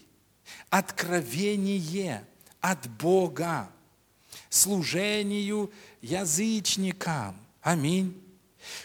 [0.70, 2.26] откровение
[2.62, 3.70] от Бога
[4.50, 7.36] служению язычникам.
[7.62, 8.23] Аминь.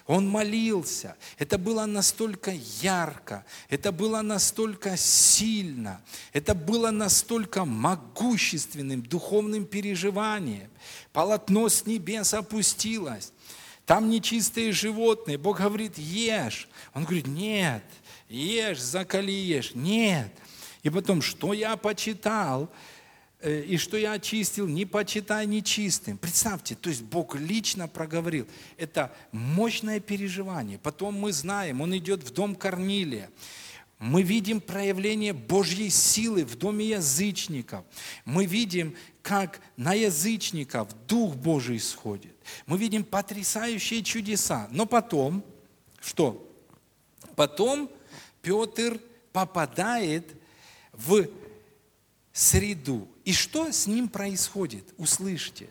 [0.07, 1.17] Он молился.
[1.39, 6.01] Это было настолько ярко, это было настолько сильно,
[6.33, 10.71] это было настолько могущественным духовным переживанием.
[11.13, 13.33] Полотно с небес опустилось.
[13.87, 15.39] Там нечистые животные.
[15.39, 16.69] Бог говорит, ешь.
[16.93, 17.83] Он говорит, нет,
[18.29, 19.75] ешь, закали ешь.
[19.75, 20.31] Нет.
[20.83, 22.71] И потом, что я почитал,
[23.45, 26.19] и что я очистил, не почитай нечистым.
[26.19, 28.49] Представьте, то есть Бог лично проговорил.
[28.77, 30.79] Это мощное переживание.
[30.79, 33.31] Потом мы знаем, он идет в дом Корнилия.
[34.01, 37.85] Мы видим проявление Божьей силы в доме язычников.
[38.25, 42.35] Мы видим, как на язычников Дух Божий сходит.
[42.67, 44.69] Мы видим потрясающие чудеса.
[44.71, 45.45] Но потом,
[46.01, 46.49] что?
[47.35, 47.91] Потом
[48.41, 49.01] Петр
[49.33, 50.27] попадает
[50.93, 51.27] в
[52.33, 53.09] среду.
[53.29, 54.95] И что с ним происходит?
[54.97, 55.69] Услышьте.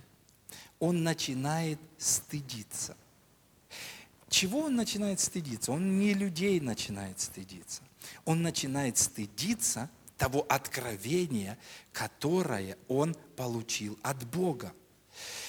[0.77, 2.95] Он начинает стыдиться.
[4.29, 5.71] Чего он начинает стыдиться?
[5.71, 7.81] Он не людей начинает стыдиться.
[8.25, 9.89] Он начинает стыдиться
[10.19, 11.57] того откровения,
[11.93, 14.71] которое он получил от Бога.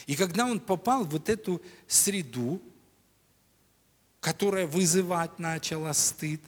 [0.06, 2.62] И когда он попал в вот эту среду,
[4.20, 6.40] которая вызывать начала стыд,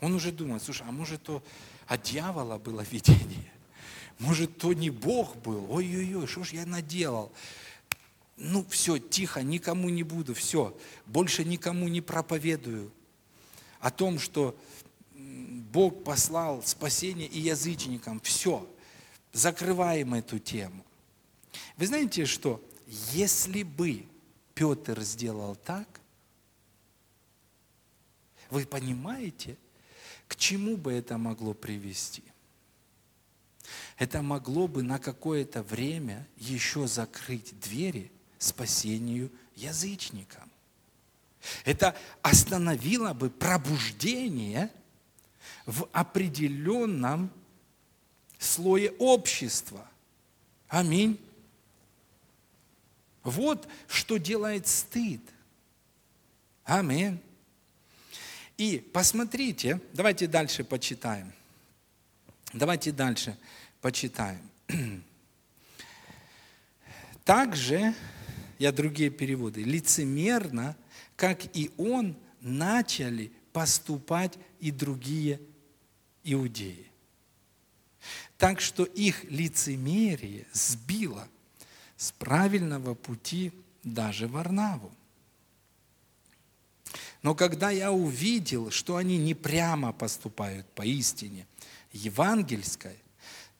[0.00, 1.44] он уже думает, слушай, а может то
[1.86, 3.52] от дьявола было видение?
[4.18, 5.70] Может, то не Бог был?
[5.70, 7.32] Ой-ой-ой, что ж я наделал?
[8.36, 10.76] Ну, все, тихо, никому не буду, все.
[11.06, 12.92] Больше никому не проповедую
[13.80, 14.56] о том, что
[15.14, 18.20] Бог послал спасение и язычникам.
[18.20, 18.68] Все,
[19.32, 20.84] закрываем эту тему.
[21.76, 22.62] Вы знаете что?
[23.12, 24.06] Если бы
[24.54, 26.00] Петр сделал так,
[28.50, 29.56] вы понимаете,
[30.26, 32.22] к чему бы это могло привести?
[33.98, 40.48] Это могло бы на какое-то время еще закрыть двери спасению язычникам.
[41.64, 44.70] Это остановило бы пробуждение
[45.66, 47.30] в определенном
[48.38, 49.88] слое общества.
[50.68, 51.18] Аминь.
[53.24, 55.20] Вот что делает стыд.
[56.64, 57.20] Аминь.
[58.56, 61.32] И посмотрите, давайте дальше почитаем.
[62.52, 63.36] Давайте дальше
[63.80, 64.42] почитаем.
[67.24, 67.94] Также,
[68.58, 70.76] я другие переводы, лицемерно,
[71.16, 75.40] как и он, начали поступать и другие
[76.24, 76.86] иудеи.
[78.36, 81.28] Так что их лицемерие сбило
[81.96, 83.52] с правильного пути
[83.82, 84.92] даже Варнаву.
[87.22, 91.46] Но когда я увидел, что они не прямо поступают по истине
[91.92, 92.96] евангельской,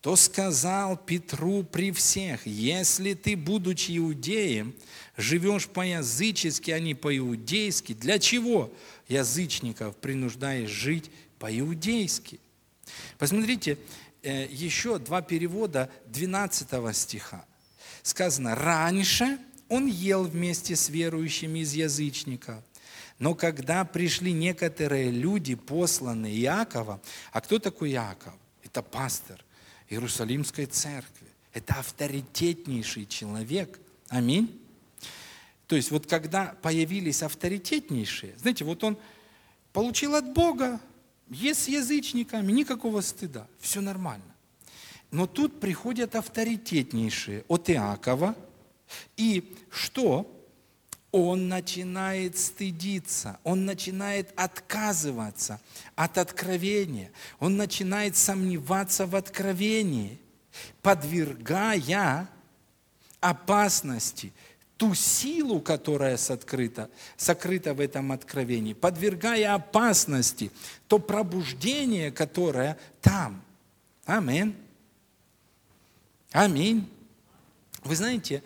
[0.01, 4.75] то сказал Петру при всех, если ты, будучи иудеем,
[5.17, 8.73] живешь по-язычески, а не по-иудейски, для чего
[9.09, 12.39] язычников принуждаешь жить по-иудейски?
[13.19, 13.77] Посмотрите,
[14.23, 17.45] э, еще два перевода 12 стиха.
[18.03, 19.39] Сказано, раньше
[19.69, 22.63] он ел вместе с верующими из язычников,
[23.19, 28.35] но когда пришли некоторые люди, посланные Иакова, а кто такой Иаков?
[28.63, 29.45] Это пастор
[29.89, 31.27] Иерусалимской церкви.
[31.53, 33.81] Это авторитетнейший человек.
[34.09, 34.61] Аминь.
[35.67, 38.97] То есть вот когда появились авторитетнейшие, знаете, вот он
[39.73, 40.81] получил от Бога,
[41.29, 44.35] есть с язычниками, никакого стыда, все нормально.
[45.11, 48.35] Но тут приходят авторитетнейшие от Иакова,
[49.17, 50.31] и что?
[51.11, 55.59] Он начинает стыдиться, он начинает отказываться
[55.97, 60.19] от откровения, он начинает сомневаться в откровении,
[60.83, 62.29] подвергая
[63.21, 64.33] опасности
[64.77, 70.53] ту силу, которая сокрыта, сокрыта в этом откровении, подвергая опасности
[70.87, 73.43] то пробуждение, которое там.
[74.05, 74.55] Аминь.
[76.33, 76.89] Аминь.
[77.83, 78.43] Вы знаете,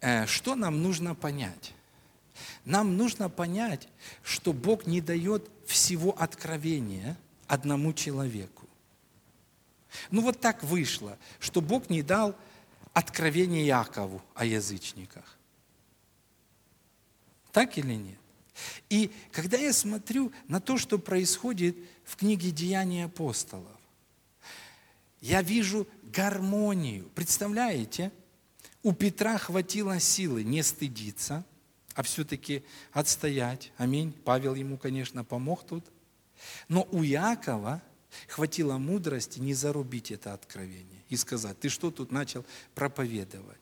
[0.00, 1.74] э, что нам нужно понять?
[2.68, 3.88] Нам нужно понять,
[4.22, 7.16] что Бог не дает всего откровения
[7.46, 8.68] одному человеку.
[10.10, 12.36] Ну вот так вышло, что Бог не дал
[12.92, 15.38] откровение Якову о язычниках.
[17.52, 18.18] Так или нет?
[18.90, 23.80] И когда я смотрю на то, что происходит в книге «Деяния апостолов»,
[25.22, 27.08] я вижу гармонию.
[27.14, 28.12] Представляете?
[28.82, 31.46] У Петра хватило силы не стыдиться–
[31.98, 33.72] а все-таки отстоять.
[33.76, 34.12] Аминь.
[34.24, 35.84] Павел ему, конечно, помог тут.
[36.68, 37.82] Но у Якова
[38.28, 42.46] хватило мудрости не зарубить это откровение и сказать, ты что тут начал
[42.76, 43.58] проповедовать?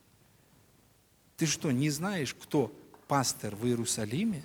[1.38, 2.78] Ты что, не знаешь, кто
[3.08, 4.44] пастор в Иерусалиме?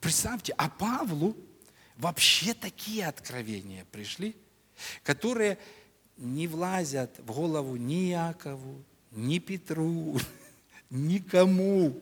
[0.00, 1.36] Представьте, а Павлу
[1.96, 4.34] вообще такие откровения пришли,
[5.04, 5.58] которые
[6.16, 8.82] не влазят в голову ни Якову,
[9.12, 10.18] ни Петру,
[10.90, 11.98] никому.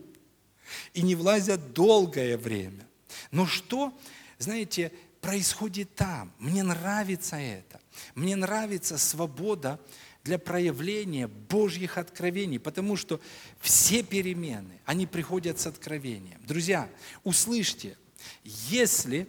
[0.92, 2.86] И не влазят долгое время.
[3.30, 3.96] Но что,
[4.38, 6.32] знаете, происходит там?
[6.38, 7.80] Мне нравится это.
[8.14, 9.80] Мне нравится свобода
[10.24, 13.20] для проявления Божьих откровений, потому что
[13.60, 16.40] все перемены, они приходят с откровением.
[16.46, 16.88] Друзья,
[17.24, 17.96] услышьте,
[18.44, 19.26] если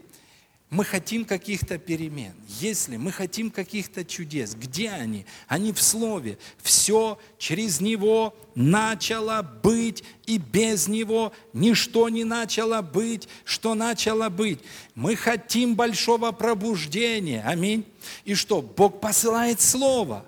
[0.70, 5.26] мы хотим каких-то перемен, если мы хотим каких-то чудес, где они?
[5.48, 6.38] Они в Слове.
[6.62, 14.60] Все через Него начало быть, и без Него ничто не начало быть, что начало быть.
[14.94, 17.44] Мы хотим большого пробуждения.
[17.44, 17.84] Аминь.
[18.24, 18.62] И что?
[18.62, 20.24] Бог посылает Слово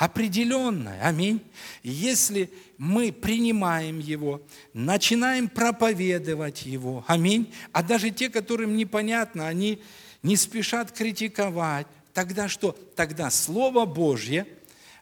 [0.00, 0.98] определенное.
[1.06, 1.42] Аминь.
[1.82, 4.40] Если мы принимаем Его,
[4.72, 7.04] начинаем проповедовать Его.
[7.06, 7.52] Аминь.
[7.72, 9.82] А даже те, которым непонятно, они
[10.22, 11.86] не спешат критиковать.
[12.14, 12.72] Тогда что?
[12.96, 14.46] Тогда Слово Божье,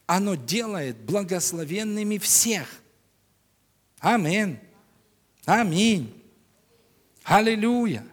[0.07, 2.69] оно делает благословенными всех.
[4.01, 4.59] Аминь.
[5.45, 6.13] Аминь.
[7.23, 8.05] Аллилуйя.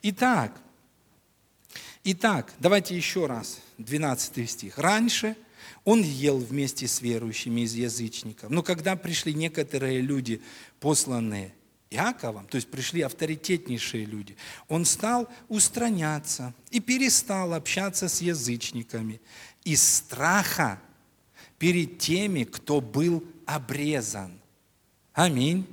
[0.00, 0.56] Итак,
[2.02, 4.78] итак, давайте еще раз, 12 стих.
[4.78, 5.36] Раньше–
[5.84, 8.50] он ел вместе с верующими из язычников.
[8.50, 10.40] Но когда пришли некоторые люди,
[10.80, 11.54] посланные
[11.90, 14.36] Иаковом, то есть пришли авторитетнейшие люди,
[14.68, 19.20] он стал устраняться и перестал общаться с язычниками
[19.64, 20.80] из страха
[21.58, 24.40] перед теми, кто был обрезан.
[25.12, 25.66] Аминь.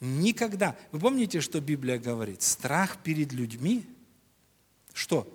[0.00, 0.76] Никогда.
[0.90, 2.42] Вы помните, что Библия говорит?
[2.42, 3.84] Страх перед людьми,
[4.92, 5.28] что?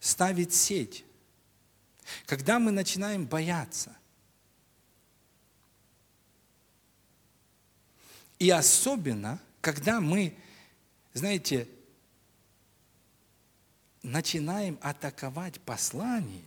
[0.00, 1.05] Ставит сеть.
[2.26, 3.96] Когда мы начинаем бояться,
[8.38, 10.36] и особенно, когда мы,
[11.14, 11.68] знаете,
[14.02, 16.42] начинаем атаковать послание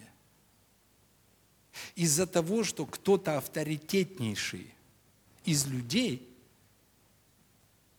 [1.96, 4.74] из-за того, что кто-то авторитетнейший
[5.44, 6.26] из людей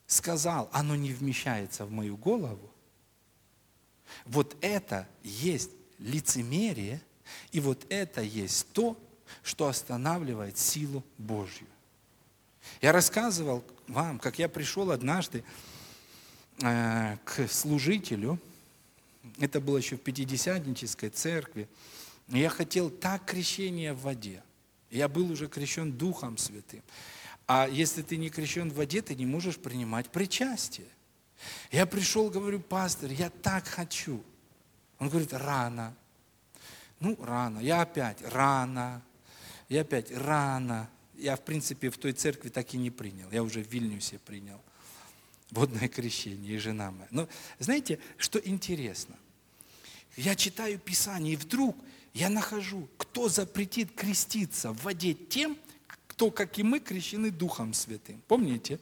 [0.06, 2.72] сказал, оно не вмещается в мою голову,
[4.24, 7.02] вот это есть лицемерие–
[7.52, 8.96] и вот это есть то,
[9.42, 11.66] что останавливает силу Божью.
[12.80, 15.44] Я рассказывал вам, как я пришел однажды
[16.62, 18.38] э, к служителю,
[19.38, 21.68] это было еще в Пятидесятнической церкви,
[22.28, 24.42] я хотел так крещение в воде.
[24.90, 26.82] Я был уже крещен Духом Святым.
[27.46, 30.86] А если ты не крещен в воде, ты не можешь принимать причастие.
[31.72, 34.22] Я пришел, говорю, пастор, я так хочу.
[34.98, 35.96] Он говорит, рано.
[37.00, 37.58] Ну, рано.
[37.60, 39.02] Я опять рано.
[39.68, 40.88] Я опять рано.
[41.14, 43.30] Я, в принципе, в той церкви так и не принял.
[43.30, 44.60] Я уже в Вильнюсе принял
[45.50, 47.08] водное крещение и жена моя.
[47.10, 47.28] Но
[47.58, 49.16] знаете, что интересно?
[50.16, 51.76] Я читаю Писание, и вдруг
[52.14, 55.56] я нахожу, кто запретит креститься в воде тем,
[56.06, 58.22] кто, как и мы, крещены Духом Святым.
[58.28, 58.78] Помните?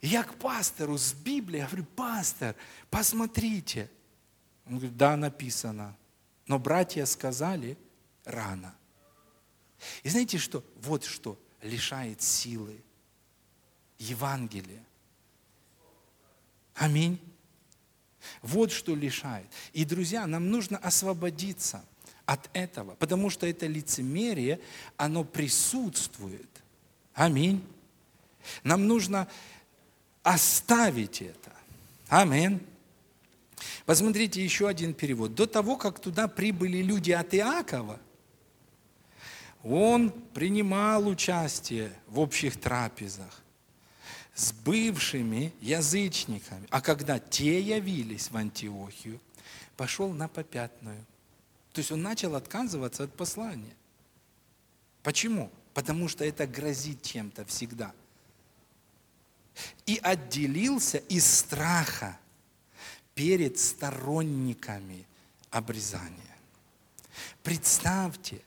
[0.00, 2.56] И я к пастору с Библией говорю, пастор,
[2.90, 3.90] посмотрите.
[4.66, 5.96] Он говорит, да, написано.
[6.46, 7.78] Но братья сказали
[8.24, 8.74] рано.
[10.02, 10.64] И знаете что?
[10.76, 12.82] Вот что лишает силы
[13.98, 14.84] Евангелия.
[16.74, 17.18] Аминь.
[18.42, 19.46] Вот что лишает.
[19.72, 21.84] И, друзья, нам нужно освободиться
[22.26, 24.60] от этого, потому что это лицемерие,
[24.96, 26.48] оно присутствует.
[27.12, 27.64] Аминь.
[28.62, 29.28] Нам нужно
[30.22, 31.52] оставить это.
[32.08, 32.60] Аминь.
[33.86, 35.34] Посмотрите еще один перевод.
[35.34, 38.00] До того, как туда прибыли люди от Иакова,
[39.62, 43.42] он принимал участие в общих трапезах
[44.34, 46.66] с бывшими язычниками.
[46.70, 49.20] А когда те явились в Антиохию,
[49.76, 51.04] пошел на попятную.
[51.72, 53.74] То есть он начал отказываться от послания.
[55.02, 55.50] Почему?
[55.72, 57.92] Потому что это грозит чем-то всегда.
[59.86, 62.18] И отделился из страха
[63.14, 65.06] перед сторонниками
[65.50, 66.36] обрезания.
[67.42, 68.40] Представьте,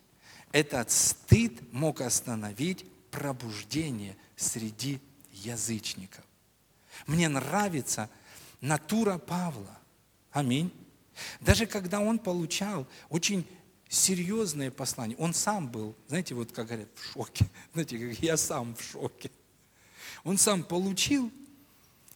[0.51, 4.99] этот стыд мог остановить пробуждение среди
[5.31, 6.23] язычников.
[7.05, 8.09] Мне нравится
[8.61, 9.77] натура Павла.
[10.31, 10.71] Аминь.
[11.39, 13.47] Даже когда он получал очень
[13.89, 17.47] серьезные послания, он сам был, знаете, вот как говорят, в шоке.
[17.73, 19.31] Знаете, как я сам в шоке.
[20.23, 21.31] Он сам получил,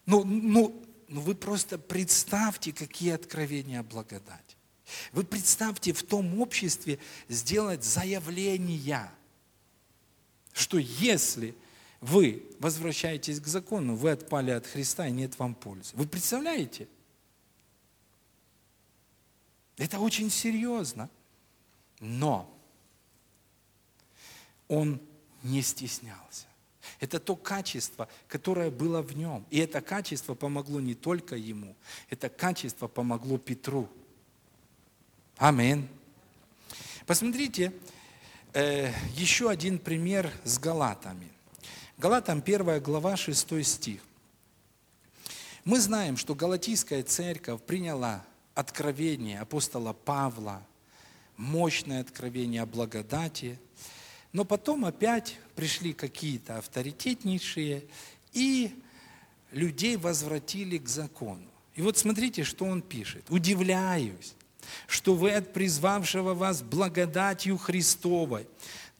[0.05, 4.57] ну, ну, ну вы просто представьте, какие откровения благодать.
[5.11, 9.11] Вы представьте в том обществе сделать заявление,
[10.53, 11.53] что если
[11.99, 15.93] вы возвращаетесь к закону, вы отпали от Христа, и нет вам пользы.
[15.97, 16.87] Вы представляете?
[19.75, 21.09] Это очень серьезно.
[21.99, 22.57] Но
[24.69, 25.01] он
[25.43, 26.47] не стеснялся.
[27.01, 29.43] Это то качество, которое было в нем.
[29.49, 31.75] И это качество помогло не только ему,
[32.09, 33.89] это качество помогло Петру.
[35.35, 35.89] Аминь.
[37.07, 37.73] Посмотрите,
[38.53, 41.27] э, еще один пример с Галатами.
[41.97, 44.01] Галатам 1 глава 6 стих.
[45.65, 48.23] Мы знаем, что Галатийская церковь приняла
[48.53, 50.61] откровение апостола Павла,
[51.35, 53.59] мощное откровение о благодати,
[54.33, 57.83] но потом опять пришли какие-то авторитетнейшие
[58.33, 58.71] и
[59.51, 61.45] людей возвратили к закону.
[61.75, 63.25] И вот смотрите, что он пишет.
[63.29, 64.33] «Удивляюсь,
[64.87, 68.47] что вы от призвавшего вас благодатью Христовой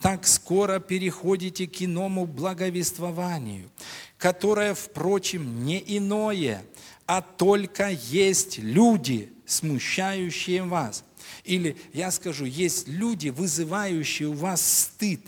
[0.02, 3.70] так скоро переходите к иному благовествованию,
[4.18, 6.66] которое, впрочем, не иное,
[7.06, 11.04] а только есть люди, смущающие вас.
[11.44, 15.22] Или я скажу, есть люди, вызывающие у вас стыд.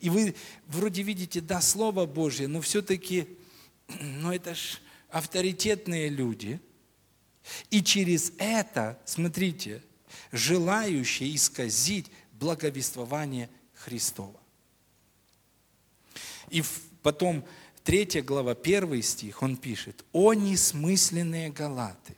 [0.00, 0.34] И вы
[0.66, 3.26] вроде видите, да, Слово Божье, но все-таки,
[4.00, 4.80] ну это ж
[5.10, 6.60] авторитетные люди.
[7.70, 9.82] И через это, смотрите,
[10.32, 14.40] желающие исказить благовествование Христова.
[16.50, 16.62] И
[17.02, 17.44] потом,
[17.84, 22.16] третья глава, первый стих, он пишет, «О несмысленные галаты,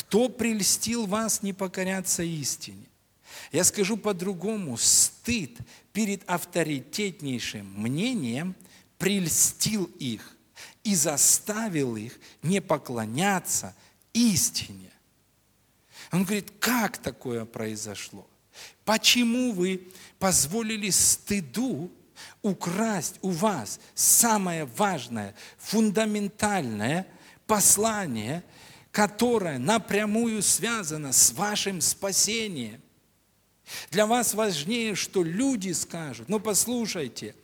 [0.00, 2.86] кто прельстил вас не покоряться истине?
[3.52, 5.58] Я скажу по-другому, стыд
[5.92, 8.56] перед авторитетнейшим мнением
[8.96, 10.36] прельстил их
[10.84, 13.74] и заставил их не поклоняться
[14.14, 14.90] истине.
[16.12, 18.26] Он говорит, как такое произошло?
[18.86, 19.86] Почему вы
[20.18, 21.90] позволили стыду
[22.40, 27.06] украсть у вас самое важное, фундаментальное
[27.46, 28.42] послание,
[28.92, 32.80] которое напрямую связано с вашим спасением?
[33.90, 36.28] Для вас важнее, что люди скажут.
[36.28, 37.34] Ну, послушайте,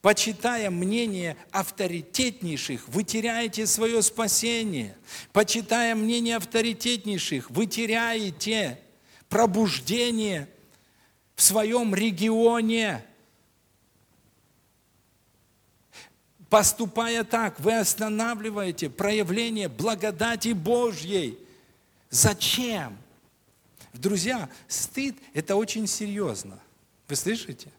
[0.00, 4.96] почитая мнение авторитетнейших, вы теряете свое спасение.
[5.32, 8.78] Почитая мнение авторитетнейших, вы теряете
[9.28, 10.48] пробуждение
[11.34, 13.04] в своем регионе.
[16.52, 21.38] Поступая так, вы останавливаете проявление благодати Божьей.
[22.10, 22.98] Зачем?
[23.94, 26.60] Друзья, стыд– это очень серьезно.
[27.08, 27.72] Вы слышите?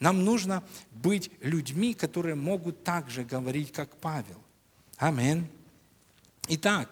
[0.00, 4.42] Нам нужно быть людьми, которые могут так же говорить, как Павел.
[4.96, 5.48] Аминь.
[6.48, 6.90] Итак,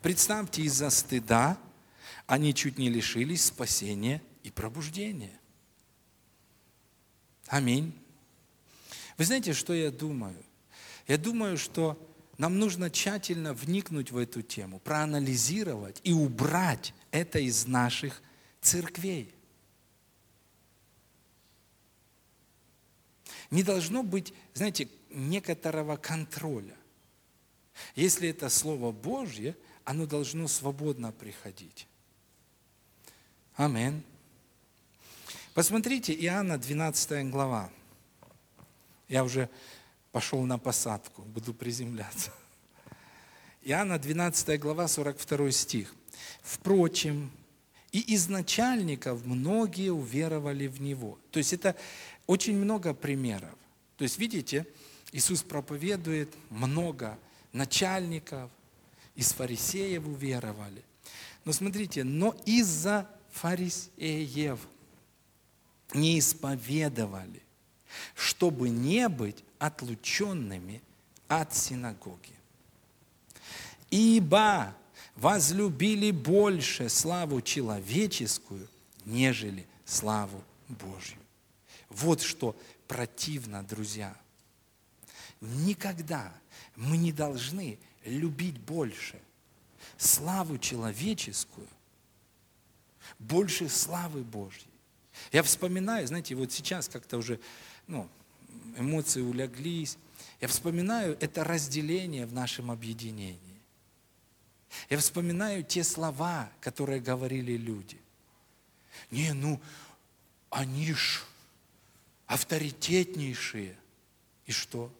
[0.00, 1.58] представьте, из-за стыда
[2.26, 5.38] они чуть не лишились спасения и пробуждения.
[7.46, 7.92] Аминь.
[9.16, 10.36] Вы знаете, что я думаю?
[11.06, 11.98] Я думаю, что
[12.38, 18.22] нам нужно тщательно вникнуть в эту тему, проанализировать и убрать это из наших
[18.60, 19.32] церквей.
[23.50, 26.74] Не должно быть, знаете, некоторого контроля.
[27.94, 31.86] Если это Слово Божье, оно должно свободно приходить.
[33.54, 34.02] Амин.
[35.52, 37.70] Посмотрите, Иоанна 12 глава.
[39.14, 39.48] Я уже
[40.10, 42.32] пошел на посадку, буду приземляться.
[43.62, 45.94] Иоанна 12 глава, 42 стих.
[46.42, 47.30] «Впрочем,
[47.92, 51.16] и из начальников многие уверовали в Него».
[51.30, 51.76] То есть это
[52.26, 53.54] очень много примеров.
[53.98, 54.66] То есть, видите,
[55.12, 57.16] Иисус проповедует, много
[57.52, 58.50] начальников,
[59.14, 60.82] из фарисеев уверовали.
[61.44, 64.58] Но смотрите, но из-за фарисеев
[65.92, 67.43] не исповедовали,
[68.14, 70.82] чтобы не быть отлученными
[71.28, 72.34] от синагоги.
[73.90, 74.74] Ибо
[75.16, 78.68] возлюбили больше славу человеческую,
[79.04, 81.18] нежели славу Божью.
[81.88, 82.56] Вот что
[82.88, 84.16] противно, друзья.
[85.40, 86.32] Никогда
[86.76, 89.20] мы не должны любить больше
[89.96, 91.68] славу человеческую,
[93.18, 94.66] больше славы Божьей.
[95.32, 97.38] Я вспоминаю, знаете, вот сейчас как-то уже
[97.86, 98.08] ну,
[98.76, 99.98] эмоции уляглись.
[100.40, 103.38] Я вспоминаю это разделение в нашем объединении.
[104.90, 107.98] Я вспоминаю те слова, которые говорили люди.
[109.10, 109.60] Не, ну,
[110.50, 111.22] они ж
[112.26, 113.76] авторитетнейшие.
[114.46, 114.92] И что?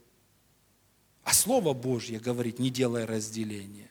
[1.24, 3.90] А Слово Божье говорит, не делай разделения.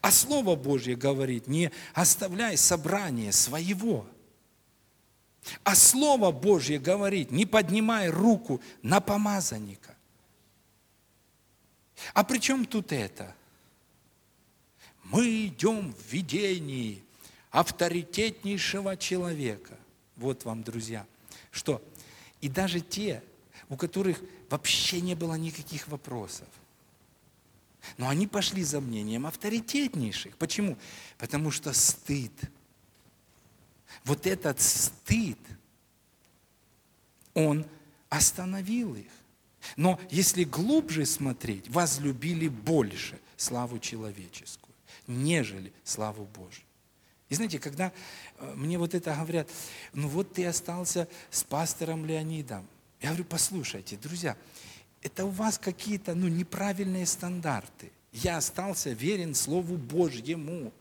[0.00, 4.06] А Слово Божье говорит, не оставляй собрание своего.
[5.64, 9.96] А Слово Божье говорит, не поднимай руку на помазанника.
[12.14, 13.34] А при чем тут это?
[15.04, 17.02] Мы идем в видении
[17.50, 19.76] авторитетнейшего человека.
[20.16, 21.06] Вот вам, друзья,
[21.50, 21.82] что
[22.40, 23.22] и даже те,
[23.68, 26.48] у которых вообще не было никаких вопросов.
[27.98, 30.36] Но они пошли за мнением авторитетнейших.
[30.36, 30.76] Почему?
[31.18, 32.32] Потому что стыд.
[34.04, 35.38] Вот этот стыд,
[37.34, 37.66] он
[38.08, 39.10] остановил их.
[39.76, 44.74] Но если глубже смотреть, возлюбили больше славу человеческую,
[45.06, 46.64] нежели славу Божью.
[47.28, 47.92] И знаете, когда
[48.38, 49.48] э, мне вот это говорят,
[49.94, 52.66] ну вот ты остался с пастором Леонидом,
[53.00, 54.36] я говорю, послушайте, друзья,
[55.02, 57.90] это у вас какие-то ну, неправильные стандарты.
[58.12, 60.72] Я остался верен Слову Божьему.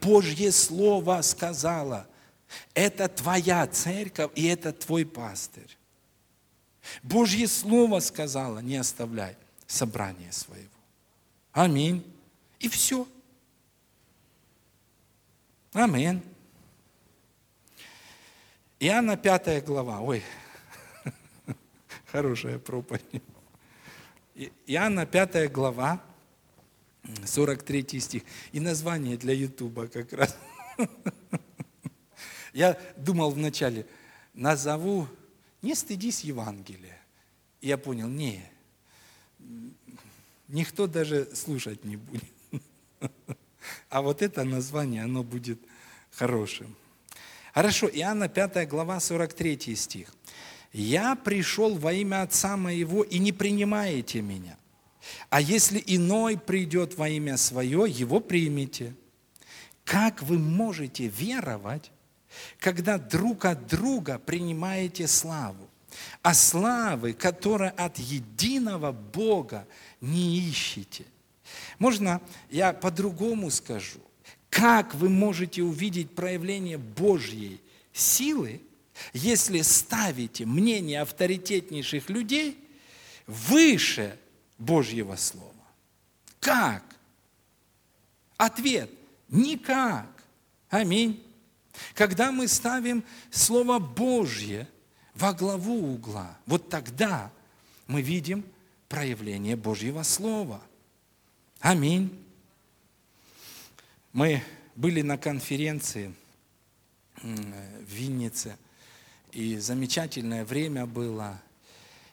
[0.00, 2.08] Божье Слово сказала,
[2.74, 5.76] это твоя церковь и это твой пастырь.
[7.02, 9.36] Божье Слово сказала, не оставляй
[9.66, 10.68] собрание своего.
[11.52, 12.04] Аминь.
[12.60, 13.06] И все.
[15.72, 16.22] Аминь.
[18.80, 20.00] Иоанна 5 глава.
[20.00, 20.22] Ой,
[22.06, 23.22] Хорошая проповедь.
[24.66, 26.02] Иоанна 5 глава,
[27.24, 28.22] 43 стих.
[28.52, 30.36] И название для Ютуба как раз.
[32.54, 33.84] Я думал вначале,
[34.32, 35.06] назову
[35.60, 36.98] «Не стыдись Евангелия».
[37.60, 38.42] И я понял, не,
[40.48, 42.24] никто даже слушать не будет.
[43.90, 45.58] А вот это название, оно будет
[46.10, 46.74] хорошим.
[47.52, 50.14] Хорошо, Иоанна 5 глава, 43 стих.
[50.72, 54.56] «Я пришел во имя Отца моего, и не принимаете меня.
[55.28, 58.94] А если иной придет во имя свое, его примите».
[59.84, 61.90] Как вы можете веровать,
[62.58, 65.68] когда друг от друга принимаете славу,
[66.22, 69.66] а славы, которая от единого Бога,
[70.00, 71.04] не ищете?
[71.78, 72.20] Можно
[72.50, 74.00] я по-другому скажу?
[74.50, 77.60] Как вы можете увидеть проявление Божьей
[77.92, 78.60] силы,
[79.12, 82.58] если ставите мнение авторитетнейших людей
[83.26, 84.18] выше
[84.58, 85.50] Божьего Слова.
[86.40, 86.82] Как?
[88.36, 88.90] Ответ–
[89.28, 90.06] никак.
[90.68, 91.22] Аминь.
[91.94, 94.68] Когда мы ставим Слово Божье
[95.14, 97.30] во главу угла, вот тогда
[97.86, 98.44] мы видим
[98.88, 100.60] проявление Божьего Слова.
[101.60, 102.10] Аминь.
[104.12, 104.42] Мы
[104.76, 106.14] были на конференции
[107.22, 108.56] в Виннице–
[109.34, 111.40] и замечательное время было.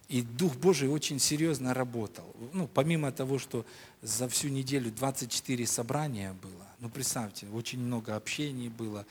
[0.09, 2.35] И Дух Божий очень серьезно работал.
[2.51, 3.65] Ну, помимо того, что
[4.01, 9.05] за всю неделю 24 собрания было, ну, представьте, очень много общений было,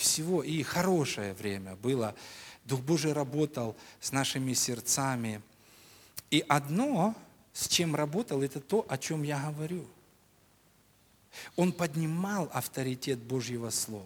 [0.00, 2.14] всего, и хорошее время было.
[2.64, 5.42] Дух Божий работал с нашими сердцами.
[6.30, 7.14] И одно,
[7.52, 9.86] с чем работал, это то, о чем я говорю.
[11.56, 14.04] Он поднимал авторитет Божьего Слова.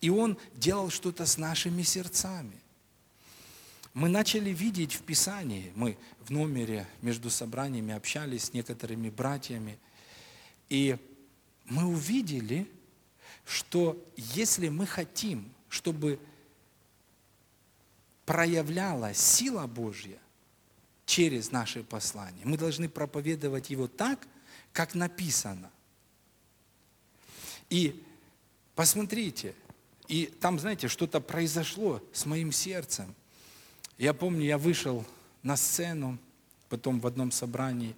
[0.00, 2.60] И он делал что-то с нашими сердцами
[3.94, 9.78] мы начали видеть в Писании, мы в номере между собраниями общались с некоторыми братьями,
[10.68, 10.96] и
[11.66, 12.66] мы увидели,
[13.44, 16.18] что если мы хотим, чтобы
[18.24, 20.18] проявлялась сила Божья
[21.06, 24.26] через наши послания, мы должны проповедовать его так,
[24.72, 25.70] как написано.
[27.70, 28.02] И
[28.74, 29.54] посмотрите,
[30.08, 33.14] и там, знаете, что-то произошло с моим сердцем–
[33.98, 35.04] я помню, я вышел
[35.42, 36.18] на сцену,
[36.68, 37.94] потом в одном собрании,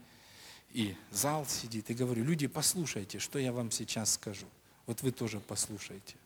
[0.72, 4.46] и зал сидит, и говорю, люди, послушайте, что я вам сейчас скажу.
[4.86, 6.16] Вот вы тоже послушайте.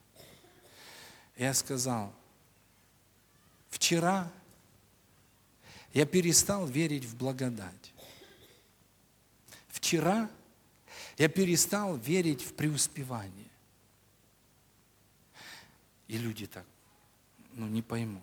[1.35, 2.13] Я сказал,
[3.69, 4.31] вчера
[5.93, 7.93] я перестал верить в благодать.
[9.67, 10.29] Вчера
[11.17, 13.49] я перестал верить в преуспевание.
[16.07, 16.65] И люди так,
[17.53, 18.21] ну, не поймут.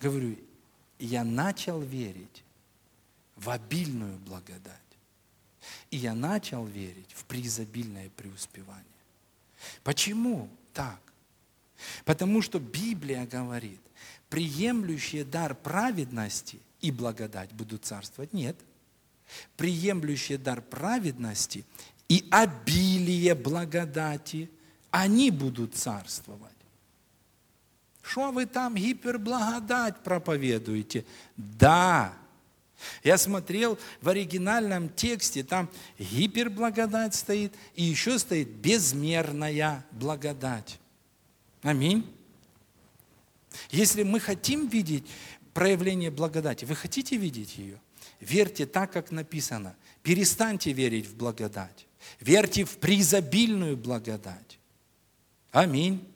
[0.00, 0.38] Говорю,
[0.98, 2.44] я начал верить
[3.36, 4.80] в обильную благодать.
[5.90, 8.93] И я начал верить в преизобильное преуспевание.
[9.82, 10.98] Почему так?
[12.04, 13.80] Потому что Библия говорит,
[14.28, 18.32] приемлющие дар праведности и благодать будут царствовать.
[18.32, 18.56] Нет.
[19.56, 21.64] Приемлющие дар праведности
[22.08, 24.50] и обилие благодати,
[24.90, 26.52] они будут царствовать.
[28.02, 31.04] Что вы там гиперблагодать проповедуете?
[31.36, 32.12] Да.
[33.02, 40.78] Я смотрел в оригинальном тексте, там гиперблагодать стоит, и еще стоит безмерная благодать.
[41.62, 42.10] Аминь.
[43.70, 45.04] Если мы хотим видеть
[45.52, 47.80] проявление благодати, вы хотите видеть ее?
[48.20, 49.76] Верьте так, как написано.
[50.02, 51.86] Перестаньте верить в благодать.
[52.20, 54.58] Верьте в преизобильную благодать.
[55.50, 56.06] Аминь.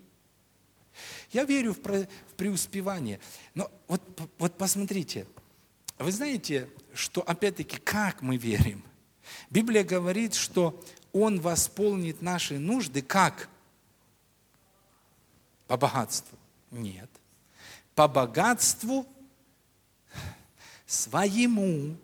[1.32, 2.06] Я верю в
[2.36, 3.20] преуспевание.
[3.54, 4.02] Но вот,
[4.38, 5.26] вот посмотрите,
[5.98, 8.84] вы знаете, что опять-таки, как мы верим?
[9.50, 10.82] Библия говорит, что
[11.12, 13.48] Он восполнит наши нужды как?
[15.66, 16.38] По богатству?
[16.70, 17.10] Нет.
[17.94, 19.06] По богатству
[20.86, 21.96] своему.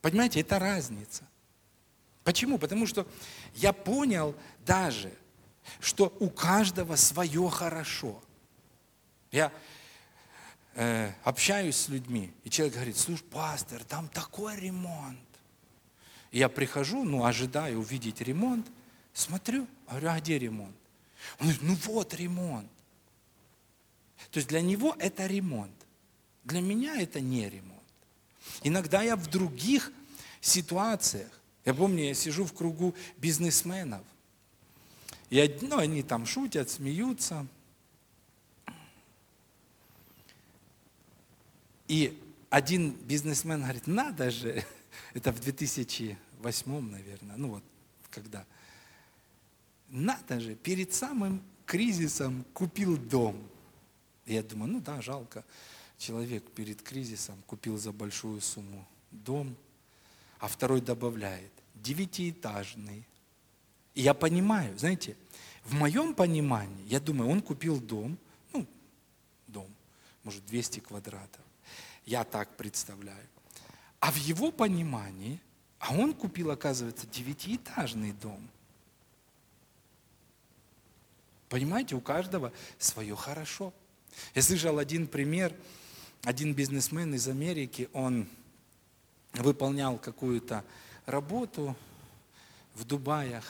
[0.00, 1.24] Понимаете, это разница.
[2.24, 2.58] Почему?
[2.58, 3.06] Потому что
[3.54, 4.34] я понял
[4.64, 5.12] даже,
[5.78, 8.22] что у каждого свое хорошо.
[9.30, 9.52] Я
[10.74, 15.18] э, общаюсь с людьми, и человек говорит, слушай, пастор, там такой ремонт.
[16.30, 18.66] И я прихожу, ну, ожидаю увидеть ремонт,
[19.12, 20.74] смотрю, говорю, а где ремонт?
[21.38, 22.70] Он говорит, ну вот ремонт.
[24.30, 25.72] То есть для него это ремонт.
[26.44, 27.80] Для меня это не ремонт.
[28.62, 29.92] Иногда я в других
[30.40, 31.30] ситуациях,
[31.64, 34.02] я помню, я сижу в кругу бизнесменов,
[35.30, 37.46] и ну, они там шутят, смеются,
[41.88, 42.20] И
[42.50, 44.64] один бизнесмен говорит, надо же,
[45.14, 47.64] это в 2008, наверное, ну вот,
[48.10, 48.44] когда,
[49.88, 53.36] надо же, перед самым кризисом купил дом.
[54.26, 55.44] Я думаю, ну да, жалко,
[55.98, 59.54] человек перед кризисом купил за большую сумму дом,
[60.38, 63.06] а второй добавляет, девятиэтажный.
[63.94, 65.16] И я понимаю, знаете,
[65.64, 68.18] в моем понимании, я думаю, он купил дом,
[68.52, 68.66] ну,
[69.46, 69.68] дом,
[70.22, 71.40] может, 200 квадратов.
[72.06, 73.26] Я так представляю.
[74.00, 75.40] А в его понимании,
[75.78, 78.48] а он купил, оказывается, девятиэтажный дом.
[81.48, 83.72] Понимаете, у каждого свое хорошо.
[84.34, 85.54] Я слышал один пример,
[86.22, 88.28] один бизнесмен из Америки, он
[89.32, 90.64] выполнял какую-то
[91.06, 91.76] работу
[92.74, 93.44] в Дубаях,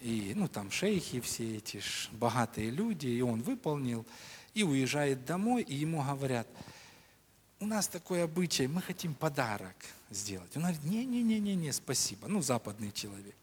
[0.00, 1.80] и ну там шейхи все эти
[2.12, 4.04] богатые люди, и он выполнил,
[4.54, 6.48] и уезжает домой, и ему говорят–
[7.60, 9.76] у нас такой обычай, мы хотим подарок
[10.10, 10.50] сделать.
[10.56, 12.26] Он говорит, не-не-не-не, спасибо.
[12.26, 13.34] Ну, западный человек.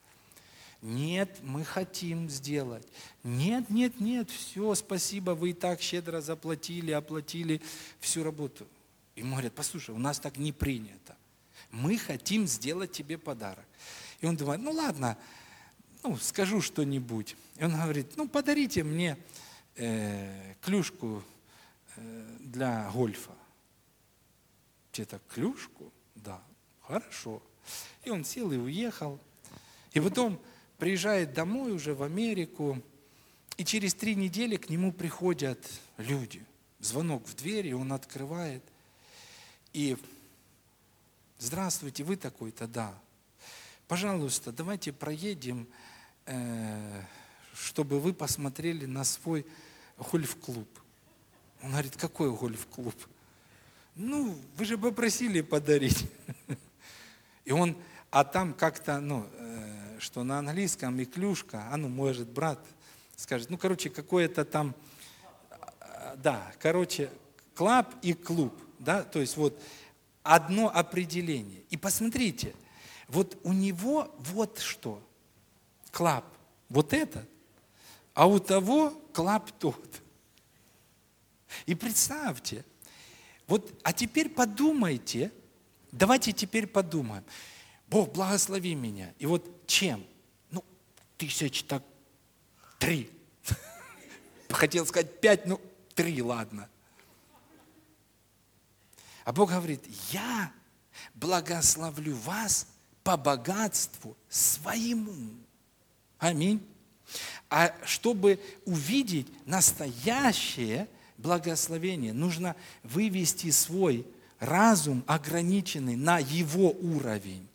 [0.82, 2.86] Нет, мы хотим сделать.
[3.24, 7.62] Нет, нет, нет, все, спасибо, вы и так щедро заплатили, оплатили
[8.00, 8.68] всю работу.
[9.16, 11.16] Ему говорят, послушай, у нас так не принято.
[11.72, 13.66] Мы хотим сделать тебе подарок.
[14.22, 15.18] И он думает, ну ладно,
[16.04, 17.36] ну, скажу что-нибудь.
[17.58, 19.18] И он говорит, ну, подарите мне
[19.76, 21.24] э, клюшку
[21.96, 23.32] э, для гольфа.
[24.98, 25.94] Хотите клюшку?
[26.16, 26.42] Да,
[26.82, 27.44] хорошо.
[28.04, 29.20] И он сел и уехал.
[29.94, 30.42] И потом
[30.80, 32.82] приезжает домой уже в Америку,
[33.58, 35.60] и через три недели к нему приходят
[35.98, 36.44] люди.
[36.80, 38.64] Звонок в дверь, и он открывает.
[39.72, 39.98] И
[41.38, 43.00] здравствуйте, вы такой-то, да.
[43.88, 45.68] Пожалуйста, давайте проедем,
[46.26, 47.04] э,
[47.54, 49.46] чтобы вы посмотрели на свой
[50.00, 50.68] гольф-клуб.
[51.62, 52.96] Он говорит, какой гольф-клуб?
[54.00, 56.06] Ну, вы же попросили подарить.
[57.46, 57.76] И он,
[58.12, 62.60] а там как-то, ну, э, что на английском и клюшка, а ну, может, брат
[63.16, 64.76] скажет, ну, короче, какое-то там,
[65.50, 67.10] э, да, короче,
[67.56, 69.60] клаб и клуб, да, то есть вот
[70.22, 71.64] одно определение.
[71.72, 72.54] И посмотрите,
[73.08, 75.02] вот у него вот что,
[75.90, 76.24] клаб,
[76.70, 77.28] вот этот,
[78.14, 80.04] а у того клаб тот.
[81.66, 82.64] И представьте,
[83.48, 85.32] вот, а теперь подумайте,
[85.92, 87.24] давайте теперь подумаем.
[87.88, 89.14] Бог, благослови меня.
[89.20, 90.06] И вот чем?
[90.52, 90.64] Ну,
[91.18, 91.82] тысяч так
[92.78, 93.10] три.
[94.50, 95.62] Хотел сказать пять, ну,
[95.96, 96.70] три, ладно.
[99.24, 100.52] А Бог говорит, я
[101.16, 102.68] благословлю вас
[103.04, 105.32] по богатству своему.
[106.18, 106.66] Аминь.
[107.50, 114.06] А чтобы увидеть настоящее благословение, нужно вывести свой
[114.40, 117.48] разум ограниченный на его уровень.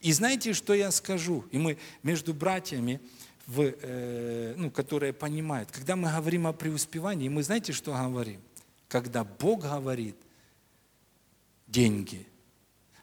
[0.00, 1.44] И знаете, что я скажу?
[1.52, 3.00] И мы между братьями,
[3.46, 8.40] в, э, ну, которые понимают, когда мы говорим о преуспевании, мы знаете, что говорим?
[8.88, 10.16] Когда Бог говорит
[11.66, 12.26] деньги,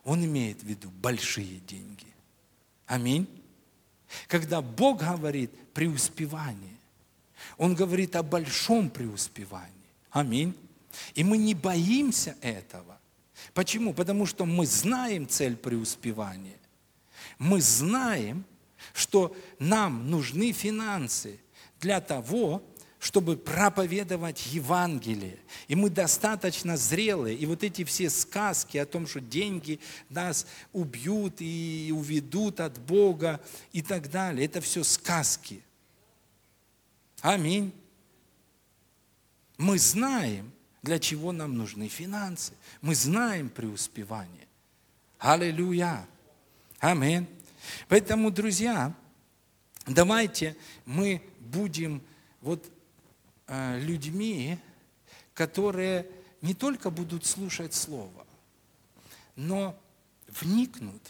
[0.03, 2.07] Он имеет в виду большие деньги.
[2.85, 3.27] Аминь.
[4.27, 6.75] Когда Бог говорит преуспевание,
[7.57, 9.73] Он говорит о большом преуспевании.
[10.11, 10.55] Аминь.
[11.13, 12.99] И мы не боимся этого.
[13.53, 13.93] Почему?
[13.93, 16.57] Потому что мы знаем цель преуспевания.
[17.37, 18.45] Мы знаем,
[18.93, 21.39] что нам нужны финансы
[21.79, 22.61] для того,
[22.99, 25.39] чтобы проповедовать Евангелие.
[25.69, 27.37] И мы достаточно зрелые.
[27.37, 29.79] И вот эти все сказки о том, что деньги
[30.09, 33.39] нас убьют и уведут от Бога
[33.71, 35.63] и так далее, это все сказки.
[37.21, 37.73] Аминь.
[39.57, 40.51] Мы знаем,
[40.81, 42.53] для чего нам нужны финансы.
[42.81, 44.47] Мы знаем преуспевание.
[45.17, 46.07] Аллилуйя.
[46.79, 47.27] Аминь.
[47.89, 48.95] Поэтому, друзья,
[49.85, 50.55] давайте
[50.85, 52.01] мы будем
[52.41, 52.65] вот
[53.47, 54.57] э, людьми,
[55.33, 56.09] которые
[56.41, 58.25] не только будут слушать Слово,
[59.35, 59.77] но
[60.27, 61.01] вникнут.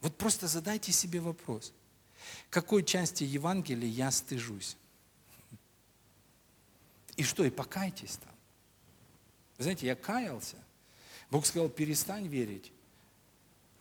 [0.00, 1.72] Вот просто задайте себе вопрос,
[2.50, 4.76] какой части Евангелия я стыжусь?
[7.16, 8.34] И что, и покайтесь там.
[9.58, 10.56] Вы знаете, я каялся.
[11.30, 12.72] Бог сказал, перестань верить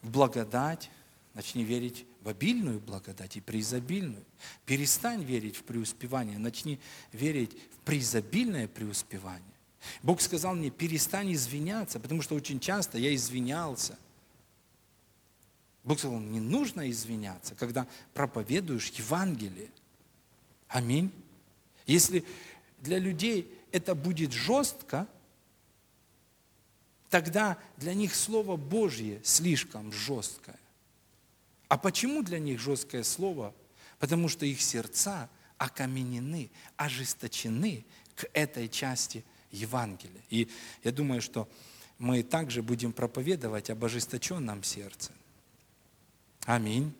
[0.02, 0.90] в благодать,
[1.34, 4.24] начни верить в обильную благодать и преизобильную.
[4.66, 6.80] Перестань верить в преуспевание, начни
[7.12, 9.44] верить в преизобильное преуспевание.
[10.02, 13.98] Бог сказал мне, перестань извиняться, потому что очень часто я извинялся.
[15.84, 19.70] Бог сказал, не нужно извиняться, когда проповедуешь Евангелие.
[20.68, 21.12] Аминь.
[21.86, 22.26] Если
[22.86, 25.08] для людей это будет жестко,
[27.10, 30.60] тогда для них Слово Божье слишком жесткое.
[31.68, 33.54] А почему для них жесткое слово?
[34.00, 40.22] Потому что их сердца окаменены, ожесточены к этой части Евангелия.
[40.30, 40.48] И
[40.84, 41.50] я думаю, что
[41.98, 45.12] мы также будем проповедовать об ожесточенном сердце.
[46.46, 46.94] Аминь.